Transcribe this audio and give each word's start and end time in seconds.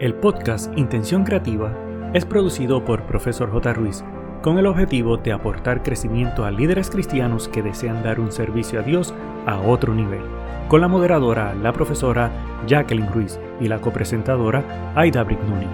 El 0.00 0.14
podcast 0.14 0.72
Intención 0.78 1.24
Creativa 1.24 1.76
es 2.14 2.24
producido 2.24 2.82
por 2.86 3.04
Profesor 3.04 3.50
J. 3.52 3.74
Ruiz 3.74 4.02
con 4.42 4.56
el 4.56 4.64
objetivo 4.64 5.18
de 5.18 5.30
aportar 5.30 5.82
crecimiento 5.82 6.46
a 6.46 6.50
líderes 6.50 6.88
cristianos 6.88 7.48
que 7.48 7.60
desean 7.60 8.02
dar 8.02 8.18
un 8.18 8.32
servicio 8.32 8.80
a 8.80 8.82
Dios 8.82 9.12
a 9.44 9.60
otro 9.60 9.94
nivel, 9.94 10.22
con 10.68 10.80
la 10.80 10.88
moderadora, 10.88 11.52
la 11.54 11.74
profesora 11.74 12.32
Jacqueline 12.66 13.12
Ruiz 13.12 13.38
y 13.60 13.68
la 13.68 13.82
copresentadora 13.82 14.94
Aida 14.96 15.22
Brignoni. 15.22 15.66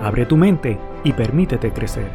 Abre 0.00 0.26
tu 0.26 0.36
mente 0.36 0.78
y 1.02 1.12
permítete 1.12 1.72
crecer. 1.72 2.08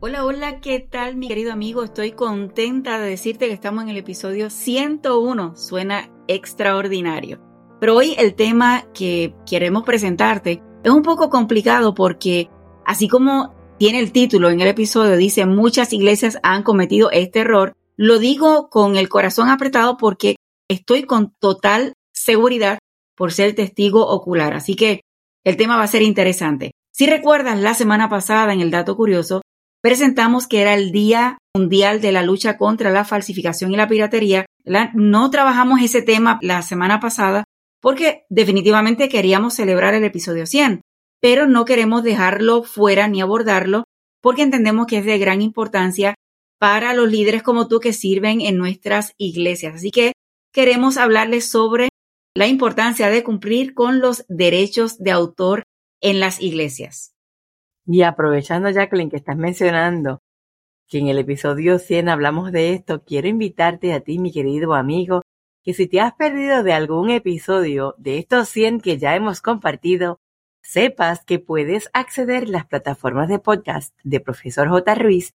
Hola, 0.00 0.24
hola, 0.24 0.60
¿qué 0.60 0.80
tal 0.80 1.16
mi 1.16 1.28
querido 1.28 1.52
amigo? 1.52 1.84
Estoy 1.84 2.12
contenta 2.12 2.98
de 2.98 3.10
decirte 3.10 3.48
que 3.48 3.52
estamos 3.52 3.84
en 3.84 3.90
el 3.90 3.98
episodio 3.98 4.48
101. 4.48 5.54
Suena 5.54 6.08
extraordinario. 6.28 7.46
Pero 7.78 7.94
hoy 7.94 8.14
el 8.18 8.34
tema 8.34 8.86
que 8.94 9.34
queremos 9.46 9.84
presentarte 9.84 10.62
es 10.84 10.90
un 10.90 11.02
poco 11.02 11.30
complicado 11.30 11.94
porque 11.94 12.48
así 12.84 13.08
como 13.08 13.54
tiene 13.78 14.00
el 14.00 14.12
título 14.12 14.50
en 14.50 14.60
el 14.60 14.68
episodio, 14.68 15.16
dice 15.16 15.46
muchas 15.46 15.92
iglesias 15.92 16.38
han 16.42 16.62
cometido 16.62 17.10
este 17.10 17.40
error, 17.40 17.74
lo 17.96 18.18
digo 18.18 18.68
con 18.70 18.96
el 18.96 19.08
corazón 19.08 19.48
apretado 19.48 19.96
porque 19.96 20.36
estoy 20.68 21.04
con 21.04 21.34
total 21.38 21.94
seguridad 22.12 22.78
por 23.16 23.32
ser 23.32 23.54
testigo 23.54 24.06
ocular. 24.06 24.54
Así 24.54 24.76
que 24.76 25.02
el 25.44 25.56
tema 25.56 25.76
va 25.76 25.84
a 25.84 25.88
ser 25.88 26.02
interesante. 26.02 26.72
Si 26.92 27.06
recuerdas, 27.06 27.58
la 27.58 27.74
semana 27.74 28.08
pasada 28.08 28.52
en 28.52 28.60
el 28.60 28.70
dato 28.70 28.96
curioso, 28.96 29.42
presentamos 29.82 30.46
que 30.46 30.60
era 30.60 30.74
el 30.74 30.90
Día 30.92 31.38
Mundial 31.54 32.00
de 32.00 32.12
la 32.12 32.22
Lucha 32.22 32.56
contra 32.56 32.90
la 32.90 33.04
Falsificación 33.04 33.72
y 33.72 33.76
la 33.76 33.88
Piratería. 33.88 34.46
no 34.94 35.30
trabajamos 35.30 35.80
ese 35.80 36.02
tema 36.02 36.38
la 36.42 36.62
semana 36.62 37.00
pasada 37.00 37.44
porque 37.80 38.24
definitivamente 38.28 39.08
queríamos 39.08 39.54
celebrar 39.54 39.94
el 39.94 40.04
episodio 40.04 40.46
100, 40.46 40.82
pero 41.20 41.46
no 41.46 41.64
queremos 41.64 42.02
dejarlo 42.02 42.62
fuera 42.62 43.08
ni 43.08 43.20
abordarlo 43.20 43.84
porque 44.20 44.42
entendemos 44.42 44.86
que 44.86 44.98
es 44.98 45.04
de 45.04 45.18
gran 45.18 45.42
importancia 45.42 46.14
para 46.58 46.92
los 46.92 47.10
líderes 47.10 47.42
como 47.42 47.68
tú 47.68 47.80
que 47.80 47.92
sirven 47.92 48.40
en 48.40 48.58
nuestras 48.58 49.12
iglesias. 49.16 49.76
Así 49.76 49.90
que 49.90 50.12
queremos 50.52 50.96
hablarles 50.96 51.48
sobre 51.48 51.88
la 52.34 52.46
importancia 52.46 53.10
de 53.10 53.22
cumplir 53.22 53.74
con 53.74 54.00
los 54.00 54.24
derechos 54.28 54.98
de 54.98 55.12
autor 55.12 55.62
en 56.00 56.20
las 56.20 56.40
iglesias. 56.40 57.12
Y 57.86 58.02
aprovechando, 58.02 58.70
Jacqueline, 58.70 59.10
que 59.10 59.16
estás 59.16 59.36
mencionando 59.36 60.18
que 60.88 60.98
en 60.98 61.08
el 61.08 61.18
episodio 61.18 61.78
100 61.78 62.08
hablamos 62.08 62.52
de 62.52 62.72
esto, 62.72 63.02
quiero 63.04 63.28
invitarte 63.28 63.92
a 63.92 64.00
ti, 64.00 64.18
mi 64.18 64.32
querido 64.32 64.74
amigo, 64.74 65.22
que 65.68 65.74
si 65.74 65.86
te 65.86 66.00
has 66.00 66.14
perdido 66.14 66.62
de 66.62 66.72
algún 66.72 67.10
episodio 67.10 67.94
de 67.98 68.16
estos 68.16 68.48
100 68.48 68.80
que 68.80 68.96
ya 68.96 69.14
hemos 69.14 69.42
compartido, 69.42 70.18
sepas 70.62 71.26
que 71.26 71.40
puedes 71.40 71.90
acceder 71.92 72.44
a 72.44 72.46
las 72.46 72.66
plataformas 72.66 73.28
de 73.28 73.38
podcast 73.38 73.94
de 74.02 74.18
Profesor 74.18 74.70
J. 74.70 74.94
Ruiz. 74.94 75.34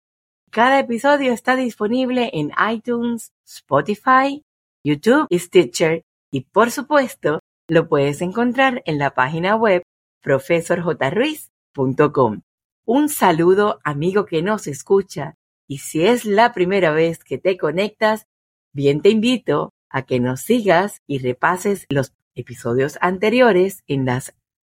Cada 0.49 0.79
episodio 0.79 1.33
está 1.33 1.57
disponible 1.57 2.29
en 2.31 2.53
iTunes, 2.71 3.33
Spotify, 3.45 4.41
YouTube 4.85 5.27
y 5.29 5.37
Stitcher 5.37 6.05
y 6.31 6.45
por 6.45 6.71
supuesto 6.71 7.41
lo 7.67 7.89
puedes 7.89 8.21
encontrar 8.21 8.83
en 8.85 8.99
la 8.99 9.13
página 9.13 9.57
web 9.57 9.83
profesorjruiz.com. 10.21 12.41
Un 12.85 13.09
saludo 13.09 13.81
amigo 13.83 14.25
que 14.25 14.41
nos 14.41 14.67
escucha 14.67 15.35
y 15.67 15.79
si 15.79 16.05
es 16.05 16.23
la 16.23 16.53
primera 16.53 16.91
vez 16.91 17.21
que 17.21 17.37
te 17.37 17.57
conectas, 17.57 18.27
bien 18.71 19.01
te 19.01 19.09
invito 19.09 19.73
a 19.91 20.03
que 20.03 20.19
nos 20.19 20.41
sigas 20.41 21.01
y 21.07 21.19
repases 21.19 21.85
los 21.89 22.13
episodios 22.35 22.97
anteriores 23.01 23.83
en 23.87 24.05
las 24.05 24.33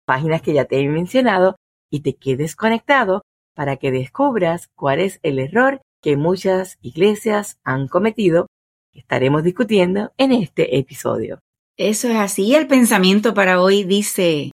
páginas 0.06 0.42
que 0.42 0.54
ya 0.54 0.66
te 0.66 0.80
he 0.80 0.88
mencionado 0.88 1.56
y 1.90 2.02
te 2.02 2.16
quedes 2.16 2.56
conectado 2.56 3.24
para 3.54 3.78
que 3.78 3.92
descubras 3.92 4.70
cuál 4.76 5.00
es 5.00 5.20
el 5.24 5.40
error 5.40 5.82
que 6.02 6.18
muchas 6.18 6.78
iglesias 6.82 7.60
han 7.64 7.88
cometido 7.88 8.48
que 8.92 9.00
estaremos 9.00 9.44
discutiendo 9.44 10.12
en 10.18 10.32
este 10.32 10.78
episodio. 10.78 11.40
Eso 11.78 12.10
es 12.10 12.16
así. 12.16 12.56
El 12.56 12.68
pensamiento 12.68 13.34
para 13.34 13.62
hoy 13.62 13.84
dice, 13.84 14.52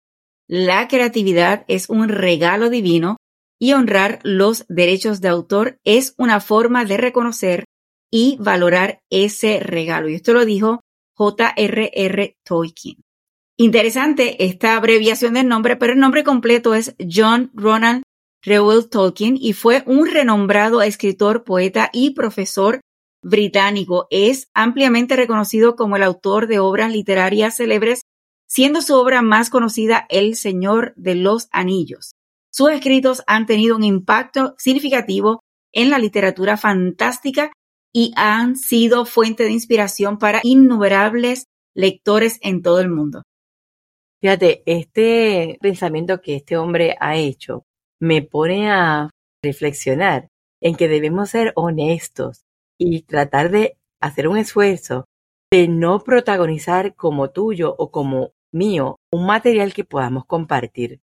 la 0.49 0.89
creatividad 0.89 1.65
es 1.69 1.89
un 1.89 2.09
regalo 2.09 2.71
divino 2.71 3.17
y 3.59 3.75
honrar 3.75 4.19
los 4.23 4.65
derechos 4.69 5.21
de 5.21 5.29
autor 5.29 5.77
es 5.85 6.15
una 6.19 6.41
forma 6.41 6.85
de 6.85 6.97
reconocer 6.97 7.65
y 8.13 8.37
valorar 8.39 9.01
ese 9.11 9.59
regalo. 9.61 10.09
Y 10.09 10.15
esto 10.15 10.33
lo 10.35 10.45
dijo 10.45 10.81
J.R.R. 11.17 12.37
Tolkien. 12.45 12.97
Interesante 13.57 14.45
esta 14.45 14.77
abreviación 14.77 15.35
del 15.35 15.49
nombre, 15.49 15.77
pero 15.77 15.93
el 15.93 15.99
nombre 15.99 16.23
completo 16.23 16.75
es 16.75 16.95
John 16.99 17.51
Ronald 17.55 18.03
Reuel 18.45 18.89
Tolkien 18.89 19.37
y 19.41 19.53
fue 19.53 19.83
un 19.87 20.11
renombrado 20.11 20.83
escritor, 20.83 21.45
poeta 21.45 21.91
y 21.93 22.11
profesor 22.11 22.81
británico. 23.23 24.09
Es 24.11 24.49
ampliamente 24.53 25.17
reconocido 25.17 25.77
como 25.77 25.97
el 25.97 26.03
autor 26.03 26.49
de 26.49 26.59
obras 26.59 26.93
literarias 26.93 27.57
célebres, 27.57 28.03
siendo 28.49 28.83
su 28.83 28.95
obra 28.95 29.23
más 29.23 29.49
conocida 29.49 30.07
El 30.11 30.35
Señor 30.35 30.93
de 30.97 31.15
los 31.15 31.49
Anillos. 31.53 32.15
Sus 32.51 32.71
escritos 32.71 33.23
han 33.27 33.47
tenido 33.47 33.77
un 33.77 33.85
impacto 33.85 34.55
significativo 34.59 35.41
en 35.73 35.89
la 35.89 35.99
literatura 35.99 36.57
fantástica 36.57 37.53
y 37.93 38.13
han 38.17 38.57
sido 38.57 39.05
fuente 39.05 39.45
de 39.45 39.53
inspiración 39.53 40.19
para 40.19 40.41
innumerables 40.43 41.47
lectores 41.75 42.39
en 42.43 42.63
todo 42.63 42.81
el 42.81 42.89
mundo. 42.89 43.23
Fíjate, 44.21 44.63
este 44.67 45.59
pensamiento 45.61 46.21
que 46.21 46.37
este 46.37 46.57
hombre 46.57 46.97
ha 47.01 47.17
hecho 47.17 47.65
me 48.01 48.23
pone 48.23 48.71
a 48.71 49.11
reflexionar 49.45 50.29
en 50.61 50.77
que 50.77 50.89
debemos 50.89 51.31
ser 51.31 51.53
honestos 51.57 52.43
y 52.79 53.03
tratar 53.03 53.51
de 53.51 53.77
hacer 54.01 54.29
un 54.29 54.39
esfuerzo 54.39 55.07
de 55.53 55.69
no 55.69 56.01
protagonizar 56.01 56.95
como 56.95 57.31
tuyo 57.31 57.75
o 57.79 57.91
como 57.91 58.31
mío 58.53 58.97
un 59.13 59.27
material 59.27 59.75
que 59.75 59.85
podamos 59.85 60.25
compartir. 60.25 61.01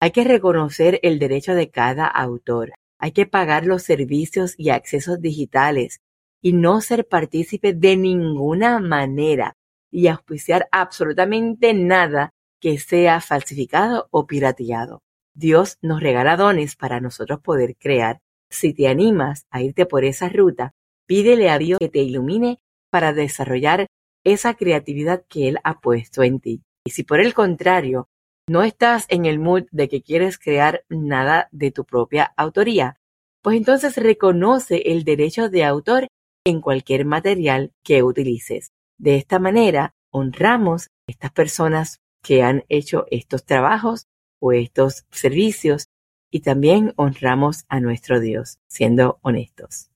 Hay 0.00 0.10
que 0.10 0.24
reconocer 0.24 0.98
el 1.02 1.18
derecho 1.18 1.54
de 1.54 1.70
cada 1.70 2.06
autor. 2.06 2.72
Hay 2.98 3.12
que 3.12 3.26
pagar 3.26 3.66
los 3.66 3.82
servicios 3.82 4.54
y 4.56 4.70
accesos 4.70 5.20
digitales 5.20 6.00
y 6.42 6.52
no 6.52 6.80
ser 6.80 7.06
partícipe 7.06 7.72
de 7.72 7.96
ninguna 7.96 8.80
manera 8.80 9.54
y 9.90 10.08
auspiciar 10.08 10.68
absolutamente 10.72 11.72
nada 11.72 12.30
que 12.60 12.78
sea 12.78 13.20
falsificado 13.20 14.08
o 14.10 14.26
pirateado. 14.26 15.00
Dios 15.34 15.78
nos 15.80 16.00
regala 16.00 16.36
dones 16.36 16.76
para 16.76 17.00
nosotros 17.00 17.40
poder 17.40 17.76
crear. 17.76 18.20
Si 18.50 18.74
te 18.74 18.88
animas 18.88 19.46
a 19.50 19.62
irte 19.62 19.86
por 19.86 20.04
esa 20.04 20.28
ruta, 20.28 20.72
pídele 21.06 21.48
a 21.48 21.58
Dios 21.58 21.78
que 21.78 21.88
te 21.88 22.00
ilumine 22.00 22.58
para 22.90 23.12
desarrollar 23.12 23.86
esa 24.24 24.54
creatividad 24.54 25.24
que 25.28 25.48
Él 25.48 25.58
ha 25.64 25.80
puesto 25.80 26.22
en 26.22 26.40
ti. 26.40 26.62
Y 26.84 26.90
si 26.90 27.02
por 27.02 27.20
el 27.20 27.34
contrario, 27.34 28.08
no 28.48 28.62
estás 28.62 29.06
en 29.08 29.24
el 29.24 29.38
mood 29.38 29.64
de 29.70 29.88
que 29.88 30.02
quieres 30.02 30.38
crear 30.38 30.84
nada 30.88 31.48
de 31.52 31.70
tu 31.70 31.84
propia 31.84 32.32
autoría, 32.36 32.96
pues 33.40 33.56
entonces 33.56 33.96
reconoce 33.96 34.82
el 34.86 35.04
derecho 35.04 35.48
de 35.48 35.64
autor 35.64 36.08
en 36.44 36.60
cualquier 36.60 37.04
material 37.04 37.72
que 37.82 38.02
utilices. 38.02 38.72
De 38.98 39.16
esta 39.16 39.38
manera, 39.38 39.94
honramos 40.10 40.86
a 40.86 40.88
estas 41.12 41.32
personas 41.32 42.00
que 42.22 42.42
han 42.42 42.64
hecho 42.68 43.06
estos 43.10 43.44
trabajos 43.44 44.06
o 44.40 44.52
estos 44.52 45.04
servicios 45.10 45.88
y 46.30 46.40
también 46.40 46.94
honramos 46.96 47.64
a 47.68 47.80
nuestro 47.80 48.20
Dios, 48.20 48.58
siendo 48.68 49.18
honestos. 49.22 49.88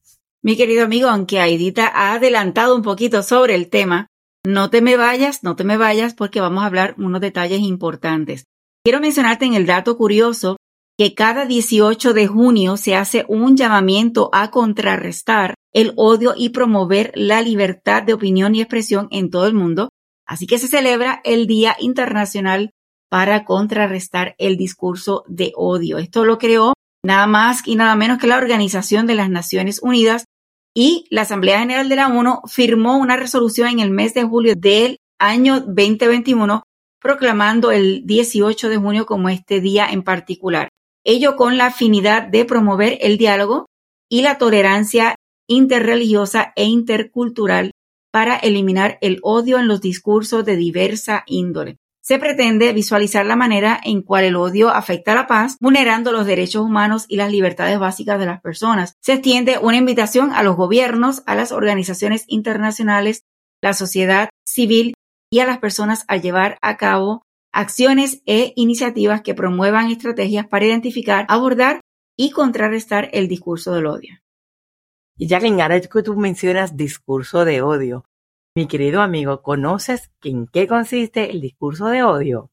Mi 0.42 0.56
querido 0.56 0.84
amigo, 0.84 1.08
aunque 1.08 1.40
Aidita 1.40 1.88
ha 1.88 2.14
adelantado 2.14 2.76
un 2.76 2.82
poquito 2.82 3.22
sobre 3.22 3.54
el 3.54 3.68
tema, 3.68 4.08
no 4.44 4.70
te 4.70 4.80
me 4.80 4.96
vayas, 4.96 5.42
no 5.42 5.56
te 5.56 5.64
me 5.64 5.76
vayas 5.76 6.14
porque 6.14 6.40
vamos 6.40 6.62
a 6.62 6.66
hablar 6.66 6.94
unos 6.98 7.20
detalles 7.20 7.60
importantes. 7.60 8.44
Quiero 8.84 9.00
mencionarte 9.00 9.44
en 9.44 9.54
el 9.54 9.66
dato 9.66 9.96
curioso 9.96 10.56
que 10.98 11.14
cada 11.14 11.44
18 11.44 12.14
de 12.14 12.26
junio 12.26 12.76
se 12.76 12.94
hace 12.94 13.26
un 13.28 13.56
llamamiento 13.56 14.30
a 14.32 14.50
contrarrestar 14.50 15.54
el 15.72 15.92
odio 15.96 16.32
y 16.36 16.50
promover 16.50 17.12
la 17.14 17.42
libertad 17.42 18.02
de 18.02 18.14
opinión 18.14 18.54
y 18.54 18.62
expresión 18.62 19.08
en 19.10 19.30
todo 19.30 19.46
el 19.46 19.52
mundo. 19.52 19.90
Así 20.26 20.46
que 20.46 20.58
se 20.58 20.68
celebra 20.68 21.20
el 21.24 21.46
Día 21.46 21.76
Internacional 21.78 22.70
para 23.10 23.44
contrarrestar 23.44 24.34
el 24.38 24.56
discurso 24.56 25.24
de 25.28 25.52
odio. 25.54 25.98
Esto 25.98 26.24
lo 26.24 26.38
creó 26.38 26.72
nada 27.04 27.26
más 27.26 27.66
y 27.66 27.76
nada 27.76 27.94
menos 27.94 28.18
que 28.18 28.26
la 28.26 28.38
Organización 28.38 29.06
de 29.06 29.14
las 29.14 29.28
Naciones 29.28 29.80
Unidas 29.82 30.24
y 30.74 31.06
la 31.10 31.22
Asamblea 31.22 31.60
General 31.60 31.88
de 31.88 31.96
la 31.96 32.08
ONU 32.08 32.40
firmó 32.46 32.96
una 32.96 33.16
resolución 33.16 33.68
en 33.68 33.80
el 33.80 33.90
mes 33.90 34.14
de 34.14 34.24
julio 34.24 34.54
del 34.56 34.96
año 35.18 35.60
2021 35.60 36.62
proclamando 37.00 37.70
el 37.70 38.06
18 38.06 38.68
de 38.70 38.76
junio 38.78 39.06
como 39.06 39.28
este 39.28 39.60
día 39.60 39.86
en 39.88 40.02
particular 40.02 40.70
ello 41.06 41.36
con 41.36 41.56
la 41.56 41.66
afinidad 41.66 42.24
de 42.24 42.44
promover 42.44 42.98
el 43.00 43.16
diálogo 43.16 43.66
y 44.10 44.22
la 44.22 44.38
tolerancia 44.38 45.14
interreligiosa 45.48 46.52
e 46.56 46.64
intercultural 46.64 47.70
para 48.12 48.36
eliminar 48.36 48.98
el 49.00 49.20
odio 49.22 49.58
en 49.58 49.68
los 49.68 49.80
discursos 49.80 50.44
de 50.44 50.56
diversa 50.56 51.22
índole. 51.26 51.76
se 52.02 52.20
pretende 52.20 52.72
visualizar 52.72 53.26
la 53.26 53.34
manera 53.34 53.80
en 53.82 54.00
cual 54.00 54.22
el 54.22 54.36
odio 54.36 54.68
afecta 54.68 55.10
a 55.10 55.16
la 55.16 55.26
paz, 55.26 55.56
vulnerando 55.60 56.12
los 56.12 56.24
derechos 56.24 56.62
humanos 56.62 57.04
y 57.08 57.16
las 57.16 57.32
libertades 57.32 57.80
básicas 57.80 58.20
de 58.20 58.26
las 58.26 58.40
personas. 58.40 58.94
Se 59.00 59.14
extiende 59.14 59.58
una 59.58 59.76
invitación 59.76 60.32
a 60.32 60.44
los 60.44 60.54
gobiernos, 60.54 61.24
a 61.26 61.34
las 61.34 61.50
organizaciones 61.50 62.22
internacionales, 62.28 63.22
la 63.60 63.74
sociedad 63.74 64.28
civil 64.46 64.94
y 65.32 65.40
a 65.40 65.46
las 65.46 65.58
personas 65.58 66.04
a 66.06 66.16
llevar 66.16 66.58
a 66.62 66.76
cabo 66.76 67.22
acciones 67.56 68.22
e 68.26 68.52
iniciativas 68.54 69.22
que 69.22 69.34
promuevan 69.34 69.90
estrategias 69.90 70.46
para 70.46 70.66
identificar, 70.66 71.24
abordar 71.30 71.80
y 72.14 72.30
contrarrestar 72.30 73.08
el 73.14 73.28
discurso 73.28 73.72
del 73.72 73.86
odio. 73.86 74.18
Y 75.16 75.26
que 75.26 75.34
ahora 75.34 75.80
que 75.80 76.02
tú 76.02 76.14
mencionas 76.16 76.76
discurso 76.76 77.46
de 77.46 77.62
odio, 77.62 78.04
mi 78.54 78.66
querido 78.66 79.00
amigo, 79.00 79.40
¿conoces 79.40 80.10
en 80.22 80.46
qué 80.46 80.66
consiste 80.66 81.30
el 81.30 81.40
discurso 81.40 81.86
de 81.86 82.02
odio? 82.02 82.50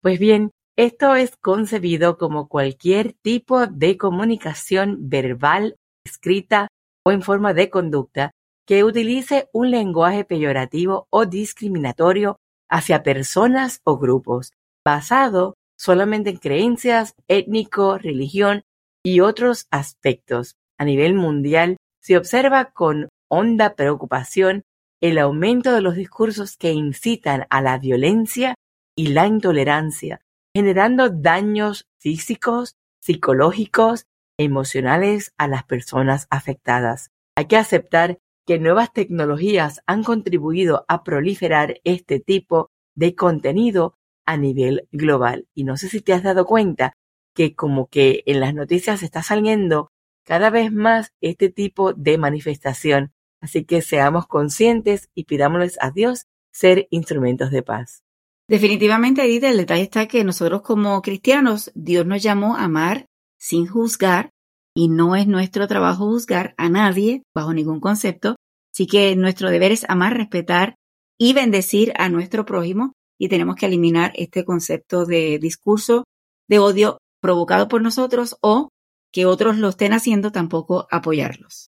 Pues 0.00 0.20
bien, 0.20 0.52
esto 0.76 1.16
es 1.16 1.36
concebido 1.36 2.16
como 2.16 2.48
cualquier 2.48 3.14
tipo 3.22 3.66
de 3.66 3.96
comunicación 3.96 5.08
verbal, 5.08 5.74
escrita 6.04 6.68
o 7.04 7.10
en 7.10 7.22
forma 7.22 7.54
de 7.54 7.70
conducta 7.70 8.30
que 8.66 8.84
utilice 8.84 9.48
un 9.52 9.72
lenguaje 9.72 10.24
peyorativo 10.24 11.08
o 11.10 11.26
discriminatorio 11.26 12.36
hacia 12.74 13.04
personas 13.04 13.80
o 13.84 13.98
grupos, 13.98 14.52
basado 14.84 15.54
solamente 15.78 16.30
en 16.30 16.38
creencias, 16.38 17.14
étnico, 17.28 17.98
religión 17.98 18.64
y 19.04 19.20
otros 19.20 19.68
aspectos. 19.70 20.56
A 20.76 20.84
nivel 20.84 21.14
mundial, 21.14 21.76
se 22.02 22.16
observa 22.16 22.72
con 22.72 23.10
honda 23.30 23.76
preocupación 23.76 24.64
el 25.00 25.18
aumento 25.18 25.72
de 25.72 25.82
los 25.82 25.94
discursos 25.94 26.56
que 26.56 26.72
incitan 26.72 27.46
a 27.48 27.62
la 27.62 27.78
violencia 27.78 28.56
y 28.96 29.08
la 29.08 29.28
intolerancia, 29.28 30.20
generando 30.52 31.10
daños 31.10 31.86
físicos, 32.00 32.74
psicológicos, 33.00 34.06
emocionales 34.36 35.32
a 35.38 35.46
las 35.46 35.62
personas 35.62 36.26
afectadas. 36.28 37.12
Hay 37.36 37.46
que 37.46 37.56
aceptar 37.56 38.18
que 38.46 38.58
nuevas 38.58 38.92
tecnologías 38.92 39.80
han 39.86 40.04
contribuido 40.04 40.84
a 40.88 41.02
proliferar 41.02 41.80
este 41.84 42.20
tipo 42.20 42.70
de 42.94 43.14
contenido 43.14 43.96
a 44.26 44.36
nivel 44.36 44.88
global. 44.92 45.46
Y 45.54 45.64
no 45.64 45.76
sé 45.76 45.88
si 45.88 46.00
te 46.00 46.12
has 46.12 46.22
dado 46.22 46.46
cuenta 46.46 46.96
que 47.34 47.54
como 47.54 47.88
que 47.88 48.22
en 48.26 48.40
las 48.40 48.54
noticias 48.54 49.02
está 49.02 49.22
saliendo 49.22 49.90
cada 50.24 50.50
vez 50.50 50.72
más 50.72 51.12
este 51.20 51.50
tipo 51.50 51.92
de 51.92 52.16
manifestación 52.18 53.12
Así 53.44 53.66
que 53.66 53.82
seamos 53.82 54.26
conscientes 54.26 55.10
y 55.14 55.24
pidámosles 55.24 55.76
a 55.82 55.90
Dios 55.90 56.28
ser 56.50 56.88
instrumentos 56.88 57.50
de 57.50 57.62
paz. 57.62 58.02
Definitivamente, 58.48 59.22
Edith, 59.22 59.44
el 59.44 59.58
detalle 59.58 59.82
está 59.82 60.08
que 60.08 60.24
nosotros 60.24 60.62
como 60.62 61.02
cristianos, 61.02 61.70
Dios 61.74 62.06
nos 62.06 62.22
llamó 62.22 62.56
a 62.56 62.64
amar 62.64 63.04
sin 63.36 63.66
juzgar 63.66 64.32
y 64.76 64.88
no 64.88 65.16
es 65.16 65.26
nuestro 65.26 65.68
trabajo 65.68 66.06
juzgar 66.06 66.54
a 66.56 66.68
nadie 66.68 67.22
bajo 67.34 67.54
ningún 67.54 67.80
concepto. 67.80 68.36
Así 68.72 68.86
que 68.86 69.14
nuestro 69.14 69.50
deber 69.50 69.72
es 69.72 69.84
amar, 69.88 70.16
respetar 70.16 70.74
y 71.18 71.32
bendecir 71.32 71.92
a 71.96 72.08
nuestro 72.08 72.44
prójimo 72.44 72.92
y 73.18 73.28
tenemos 73.28 73.54
que 73.56 73.66
eliminar 73.66 74.12
este 74.16 74.44
concepto 74.44 75.06
de 75.06 75.38
discurso 75.38 76.04
de 76.48 76.58
odio 76.58 76.98
provocado 77.20 77.68
por 77.68 77.80
nosotros 77.80 78.36
o 78.42 78.68
que 79.12 79.26
otros 79.26 79.56
lo 79.58 79.68
estén 79.68 79.92
haciendo, 79.92 80.32
tampoco 80.32 80.88
apoyarlos. 80.90 81.68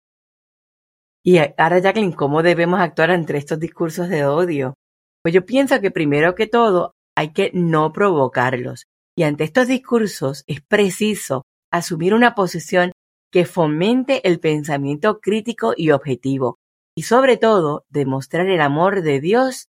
Y 1.23 1.39
ahora, 1.39 1.79
Jacqueline, 1.79 2.13
¿cómo 2.13 2.43
debemos 2.43 2.81
actuar 2.81 3.11
ante 3.11 3.37
estos 3.37 3.61
discursos 3.61 4.09
de 4.09 4.25
odio? 4.25 4.75
Pues 5.23 5.35
yo 5.35 5.45
pienso 5.45 5.81
que 5.81 5.91
primero 5.91 6.35
que 6.35 6.47
todo 6.47 6.93
hay 7.17 7.33
que 7.33 7.51
no 7.55 7.93
provocarlos. 7.93 8.87
Y 9.17 9.23
ante 9.23 9.45
estos 9.45 9.69
discursos 9.69 10.43
es 10.47 10.61
preciso 10.63 11.43
asumir 11.75 12.15
una 12.15 12.37
posición 12.37 12.93
que 13.33 13.45
fomente 13.45 14.29
el 14.29 14.39
pensamiento 14.39 15.19
crítico 15.19 15.75
y 15.77 15.91
objetivo. 15.91 16.61
Y 16.97 17.03
sobre 17.03 17.37
todo, 17.37 17.85
demostrar 17.89 18.47
el 18.47 18.61
amor 18.61 19.03
de 19.03 19.21
Dios 19.21 19.67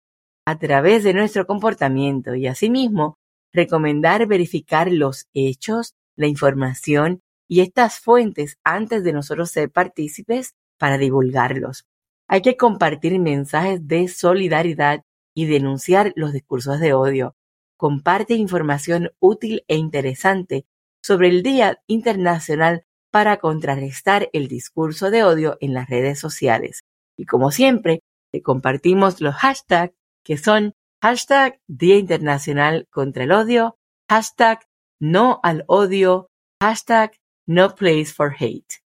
a 0.47 0.59
través 0.59 1.03
de 1.03 1.15
nuestro 1.15 1.47
comportamiento 1.47 2.35
y 2.35 2.47
asimismo 2.47 3.17
recomendar 3.55 4.27
verificar 4.27 4.93
los 4.93 5.29
hechos, 5.33 5.95
la 6.15 6.27
información 6.27 7.23
y 7.49 7.61
estas 7.62 8.01
fuentes 8.01 8.59
antes 8.65 9.03
de 9.03 9.15
nosotros 9.15 9.50
ser 9.50 9.71
partícipes 9.71 10.53
para 10.79 10.99
divulgarlos. 10.99 11.87
Hay 12.29 12.43
que 12.43 12.59
compartir 12.59 13.19
mensajes 13.19 13.89
de 13.89 14.09
solidaridad 14.09 15.05
y 15.35 15.47
denunciar 15.47 16.12
los 16.17 16.35
discursos 16.35 16.81
de 16.81 16.93
odio. 16.93 17.35
Comparte 17.79 18.35
información 18.35 19.12
útil 19.21 19.65
e 19.69 19.77
interesante 19.77 20.67
sobre 21.05 21.29
el 21.29 21.43
Día 21.43 21.83
Internacional 21.87 22.87
para 23.11 23.37
contrarrestar 23.37 24.31
el 24.33 24.49
discurso 24.49 25.11
de 25.11 25.23
odio 25.23 25.59
en 25.61 25.75
las 25.75 25.91
redes 25.91 26.19
sociales. 26.19 26.81
Y 27.15 27.27
como 27.27 27.51
siempre, 27.51 28.01
te 28.33 28.41
compartimos 28.41 29.21
los 29.21 29.35
hashtags 29.35 29.93
que 30.25 30.39
son 30.39 30.73
hashtag 31.03 31.61
Día 31.69 31.99
Internacional 31.99 32.89
contra 32.91 33.25
el 33.25 33.33
Odio, 33.33 33.77
hashtag 34.09 34.61
No 34.99 35.41
al 35.43 35.65
Odio, 35.69 36.29
hashtag 36.62 37.12
No 37.47 37.75
Place 37.75 38.07
for 38.07 38.35
Hate. 38.41 38.81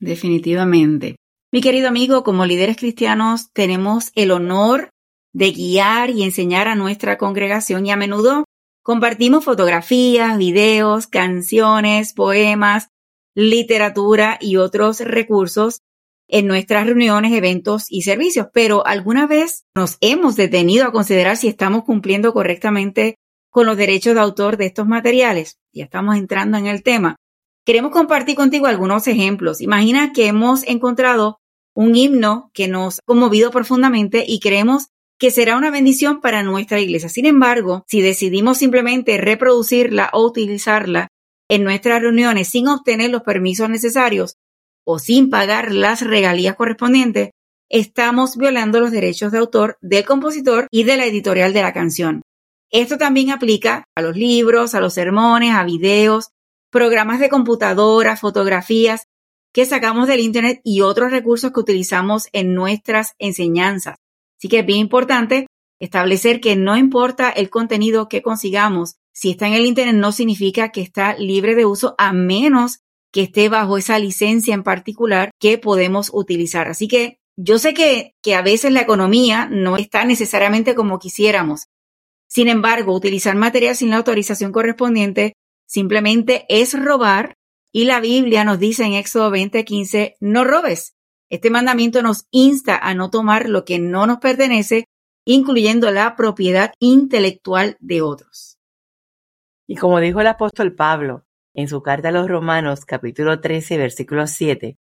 Definitivamente. 0.00 1.14
Mi 1.52 1.60
querido 1.60 1.86
amigo, 1.86 2.24
como 2.24 2.44
líderes 2.44 2.76
cristianos 2.76 3.52
tenemos 3.52 4.10
el 4.16 4.32
honor 4.32 4.90
de 5.32 5.52
guiar 5.52 6.10
y 6.10 6.24
enseñar 6.24 6.66
a 6.66 6.74
nuestra 6.74 7.18
congregación 7.18 7.86
y 7.86 7.92
a 7.92 7.96
menudo 7.96 8.44
compartimos 8.82 9.44
fotografías, 9.44 10.38
videos, 10.38 11.06
canciones, 11.06 12.12
poemas, 12.12 12.88
literatura 13.34 14.38
y 14.40 14.56
otros 14.56 15.00
recursos 15.00 15.80
en 16.28 16.46
nuestras 16.46 16.86
reuniones, 16.86 17.32
eventos 17.32 17.86
y 17.88 18.02
servicios, 18.02 18.48
pero 18.52 18.86
alguna 18.86 19.26
vez 19.26 19.64
nos 19.74 19.98
hemos 20.00 20.36
detenido 20.36 20.86
a 20.86 20.92
considerar 20.92 21.36
si 21.36 21.48
estamos 21.48 21.84
cumpliendo 21.84 22.32
correctamente 22.32 23.16
con 23.50 23.66
los 23.66 23.76
derechos 23.76 24.14
de 24.14 24.20
autor 24.20 24.56
de 24.56 24.66
estos 24.66 24.86
materiales. 24.86 25.58
Ya 25.72 25.84
estamos 25.84 26.16
entrando 26.16 26.56
en 26.56 26.66
el 26.66 26.82
tema. 26.82 27.16
Queremos 27.64 27.92
compartir 27.92 28.34
contigo 28.34 28.66
algunos 28.66 29.06
ejemplos. 29.06 29.60
Imagina 29.60 30.12
que 30.12 30.26
hemos 30.26 30.66
encontrado 30.66 31.38
un 31.74 31.94
himno 31.94 32.50
que 32.54 32.66
nos 32.66 32.98
ha 32.98 33.02
conmovido 33.04 33.50
profundamente 33.50 34.24
y 34.26 34.40
creemos 34.40 34.88
que 35.18 35.30
será 35.30 35.56
una 35.56 35.70
bendición 35.70 36.20
para 36.20 36.42
nuestra 36.42 36.80
iglesia. 36.80 37.08
Sin 37.08 37.26
embargo, 37.26 37.84
si 37.86 38.02
decidimos 38.02 38.58
simplemente 38.58 39.18
reproducirla 39.18 40.10
o 40.12 40.26
utilizarla 40.26 41.08
en 41.48 41.64
nuestras 41.64 42.00
reuniones 42.00 42.48
sin 42.48 42.68
obtener 42.68 43.10
los 43.10 43.22
permisos 43.22 43.68
necesarios 43.68 44.36
o 44.84 44.98
sin 44.98 45.30
pagar 45.30 45.72
las 45.72 46.00
regalías 46.00 46.56
correspondientes, 46.56 47.30
estamos 47.68 48.36
violando 48.36 48.80
los 48.80 48.90
derechos 48.90 49.32
de 49.32 49.38
autor 49.38 49.78
del 49.80 50.04
compositor 50.04 50.66
y 50.70 50.84
de 50.84 50.96
la 50.96 51.06
editorial 51.06 51.52
de 51.52 51.62
la 51.62 51.72
canción. 51.72 52.22
Esto 52.70 52.96
también 52.96 53.30
aplica 53.30 53.84
a 53.94 54.02
los 54.02 54.16
libros, 54.16 54.74
a 54.74 54.80
los 54.80 54.94
sermones, 54.94 55.54
a 55.54 55.64
videos, 55.64 56.30
programas 56.70 57.20
de 57.20 57.28
computadora, 57.28 58.16
fotografías 58.16 59.04
que 59.52 59.66
sacamos 59.66 60.08
del 60.08 60.20
Internet 60.20 60.60
y 60.64 60.80
otros 60.80 61.10
recursos 61.10 61.52
que 61.52 61.60
utilizamos 61.60 62.28
en 62.32 62.54
nuestras 62.54 63.12
enseñanzas. 63.18 63.96
Así 64.42 64.48
que 64.48 64.58
es 64.58 64.66
bien 64.66 64.80
importante 64.80 65.46
establecer 65.78 66.40
que 66.40 66.56
no 66.56 66.76
importa 66.76 67.30
el 67.30 67.48
contenido 67.48 68.08
que 68.08 68.22
consigamos, 68.22 68.96
si 69.12 69.30
está 69.30 69.46
en 69.46 69.52
el 69.52 69.66
Internet 69.66 69.94
no 69.94 70.10
significa 70.10 70.70
que 70.70 70.80
está 70.80 71.14
libre 71.16 71.54
de 71.54 71.64
uso 71.64 71.94
a 71.96 72.12
menos 72.12 72.80
que 73.12 73.22
esté 73.22 73.48
bajo 73.48 73.78
esa 73.78 74.00
licencia 74.00 74.52
en 74.52 74.64
particular 74.64 75.30
que 75.38 75.58
podemos 75.58 76.10
utilizar. 76.12 76.66
Así 76.66 76.88
que 76.88 77.18
yo 77.36 77.60
sé 77.60 77.72
que, 77.72 78.16
que 78.20 78.34
a 78.34 78.42
veces 78.42 78.72
la 78.72 78.80
economía 78.80 79.46
no 79.48 79.76
está 79.76 80.04
necesariamente 80.04 80.74
como 80.74 80.98
quisiéramos. 80.98 81.68
Sin 82.26 82.48
embargo, 82.48 82.96
utilizar 82.96 83.36
material 83.36 83.76
sin 83.76 83.90
la 83.90 83.98
autorización 83.98 84.50
correspondiente 84.50 85.34
simplemente 85.68 86.46
es 86.48 86.74
robar 86.76 87.34
y 87.70 87.84
la 87.84 88.00
Biblia 88.00 88.42
nos 88.42 88.58
dice 88.58 88.82
en 88.86 88.94
Éxodo 88.94 89.30
20:15, 89.30 90.16
no 90.18 90.42
robes. 90.42 90.94
Este 91.32 91.48
mandamiento 91.48 92.02
nos 92.02 92.26
insta 92.30 92.76
a 92.76 92.92
no 92.92 93.08
tomar 93.08 93.48
lo 93.48 93.64
que 93.64 93.78
no 93.78 94.06
nos 94.06 94.18
pertenece, 94.18 94.84
incluyendo 95.24 95.90
la 95.90 96.14
propiedad 96.14 96.74
intelectual 96.78 97.78
de 97.80 98.02
otros. 98.02 98.58
Y 99.66 99.76
como 99.76 99.98
dijo 99.98 100.20
el 100.20 100.26
apóstol 100.26 100.74
Pablo 100.74 101.24
en 101.54 101.68
su 101.68 101.80
carta 101.80 102.10
a 102.10 102.12
los 102.12 102.28
Romanos 102.28 102.84
capítulo 102.84 103.40
13 103.40 103.78
versículo 103.78 104.26
7, 104.26 104.76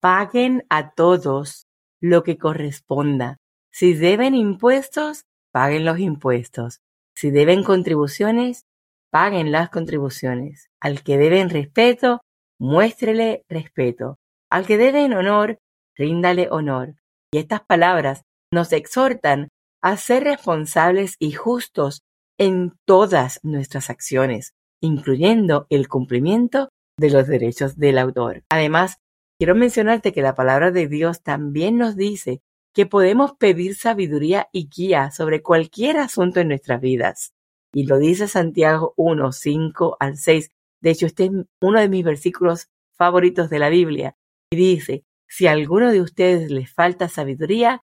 paguen 0.00 0.64
a 0.70 0.94
todos 0.94 1.66
lo 2.00 2.22
que 2.22 2.38
corresponda. 2.38 3.36
Si 3.70 3.92
deben 3.92 4.34
impuestos, 4.34 5.26
paguen 5.52 5.84
los 5.84 5.98
impuestos. 5.98 6.80
Si 7.14 7.30
deben 7.30 7.62
contribuciones, 7.62 8.64
paguen 9.10 9.52
las 9.52 9.68
contribuciones. 9.68 10.70
Al 10.80 11.02
que 11.02 11.18
deben 11.18 11.50
respeto, 11.50 12.22
muéstrele 12.58 13.44
respeto. 13.50 14.16
Al 14.48 14.64
que 14.64 14.78
deben 14.78 15.12
honor, 15.12 15.58
ríndale 15.96 16.48
honor. 16.50 16.96
Y 17.32 17.38
estas 17.38 17.62
palabras 17.62 18.22
nos 18.52 18.72
exhortan 18.72 19.48
a 19.82 19.96
ser 19.96 20.24
responsables 20.24 21.16
y 21.18 21.32
justos 21.32 22.02
en 22.38 22.72
todas 22.86 23.40
nuestras 23.42 23.90
acciones, 23.90 24.54
incluyendo 24.80 25.66
el 25.70 25.88
cumplimiento 25.88 26.68
de 26.98 27.10
los 27.10 27.26
derechos 27.26 27.76
del 27.76 27.98
autor. 27.98 28.44
Además, 28.48 28.96
quiero 29.38 29.54
mencionarte 29.54 30.12
que 30.12 30.22
la 30.22 30.34
palabra 30.34 30.70
de 30.70 30.88
Dios 30.88 31.22
también 31.22 31.76
nos 31.76 31.96
dice 31.96 32.40
que 32.74 32.86
podemos 32.86 33.32
pedir 33.34 33.76
sabiduría 33.76 34.48
y 34.52 34.68
guía 34.68 35.10
sobre 35.10 35.42
cualquier 35.42 35.98
asunto 35.98 36.40
en 36.40 36.48
nuestras 36.48 36.80
vidas. 36.80 37.32
Y 37.72 37.86
lo 37.86 37.98
dice 37.98 38.28
Santiago 38.28 38.94
1, 38.96 39.32
5 39.32 39.96
al 40.00 40.16
6. 40.16 40.50
De 40.80 40.90
hecho, 40.90 41.06
este 41.06 41.24
es 41.24 41.30
uno 41.60 41.80
de 41.80 41.88
mis 41.88 42.04
versículos 42.04 42.68
favoritos 42.96 43.50
de 43.50 43.58
la 43.58 43.68
Biblia. 43.68 44.16
Y 44.50 44.56
dice, 44.56 45.04
si 45.34 45.48
a 45.48 45.50
alguno 45.50 45.90
de 45.90 46.00
ustedes 46.00 46.48
les 46.52 46.72
falta 46.72 47.08
sabiduría, 47.08 47.80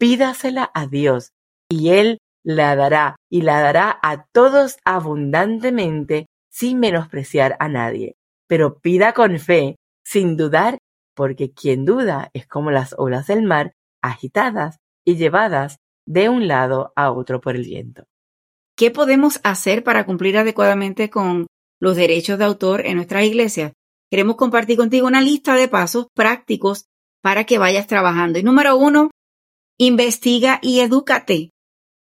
pídasela 0.00 0.68
a 0.74 0.88
Dios, 0.88 1.30
y 1.70 1.90
Él 1.90 2.18
la 2.44 2.74
dará, 2.74 3.14
y 3.30 3.42
la 3.42 3.60
dará 3.60 4.00
a 4.02 4.24
todos 4.32 4.78
abundantemente, 4.84 6.26
sin 6.50 6.80
menospreciar 6.80 7.56
a 7.60 7.68
nadie. 7.68 8.16
Pero 8.48 8.80
pida 8.80 9.12
con 9.12 9.38
fe, 9.38 9.76
sin 10.04 10.36
dudar, 10.36 10.78
porque 11.14 11.52
quien 11.52 11.84
duda 11.84 12.30
es 12.32 12.48
como 12.48 12.72
las 12.72 12.96
olas 12.98 13.28
del 13.28 13.44
mar, 13.44 13.74
agitadas 14.02 14.78
y 15.04 15.14
llevadas 15.14 15.76
de 16.04 16.28
un 16.28 16.48
lado 16.48 16.92
a 16.96 17.12
otro 17.12 17.40
por 17.40 17.54
el 17.54 17.62
viento. 17.62 18.06
¿Qué 18.76 18.90
podemos 18.90 19.38
hacer 19.44 19.84
para 19.84 20.04
cumplir 20.04 20.36
adecuadamente 20.36 21.10
con 21.10 21.46
los 21.80 21.94
derechos 21.94 22.40
de 22.40 22.44
autor 22.44 22.84
en 22.86 22.96
nuestra 22.96 23.22
iglesia? 23.22 23.72
Queremos 24.10 24.36
compartir 24.36 24.76
contigo 24.76 25.06
una 25.06 25.20
lista 25.20 25.54
de 25.54 25.68
pasos 25.68 26.06
prácticos 26.14 26.86
para 27.22 27.44
que 27.44 27.58
vayas 27.58 27.86
trabajando. 27.86 28.38
Y 28.38 28.42
número 28.42 28.76
uno, 28.76 29.10
investiga 29.78 30.58
y 30.62 30.80
edúcate. 30.80 31.50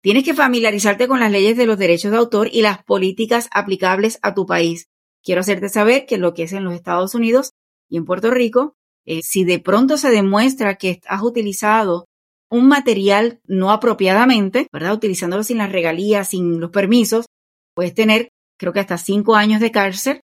Tienes 0.02 0.24
que 0.24 0.34
familiarizarte 0.34 1.08
con 1.08 1.18
las 1.18 1.32
leyes 1.32 1.56
de 1.56 1.66
los 1.66 1.78
derechos 1.78 2.12
de 2.12 2.18
autor 2.18 2.48
y 2.52 2.62
las 2.62 2.84
políticas 2.84 3.48
aplicables 3.50 4.20
a 4.22 4.34
tu 4.34 4.46
país. 4.46 4.86
Quiero 5.24 5.40
hacerte 5.40 5.68
saber 5.68 6.06
que 6.06 6.18
lo 6.18 6.32
que 6.32 6.44
es 6.44 6.52
en 6.52 6.62
los 6.62 6.74
Estados 6.74 7.14
Unidos 7.16 7.50
y 7.88 7.96
en 7.96 8.04
Puerto 8.04 8.30
Rico, 8.30 8.74
eh, 9.04 9.22
si 9.22 9.42
de 9.42 9.58
pronto 9.58 9.96
se 9.96 10.10
demuestra 10.10 10.76
que 10.76 11.00
has 11.08 11.22
utilizado 11.22 12.06
un 12.48 12.68
material 12.68 13.40
no 13.44 13.72
apropiadamente, 13.72 14.68
¿verdad? 14.72 14.94
Utilizándolo 14.94 15.42
sin 15.42 15.58
las 15.58 15.72
regalías, 15.72 16.28
sin 16.28 16.60
los 16.60 16.70
permisos, 16.70 17.26
puedes 17.74 17.94
tener, 17.94 18.28
creo 18.56 18.72
que 18.72 18.80
hasta 18.80 18.98
cinco 18.98 19.34
años 19.34 19.60
de 19.60 19.72
cárcel 19.72 20.20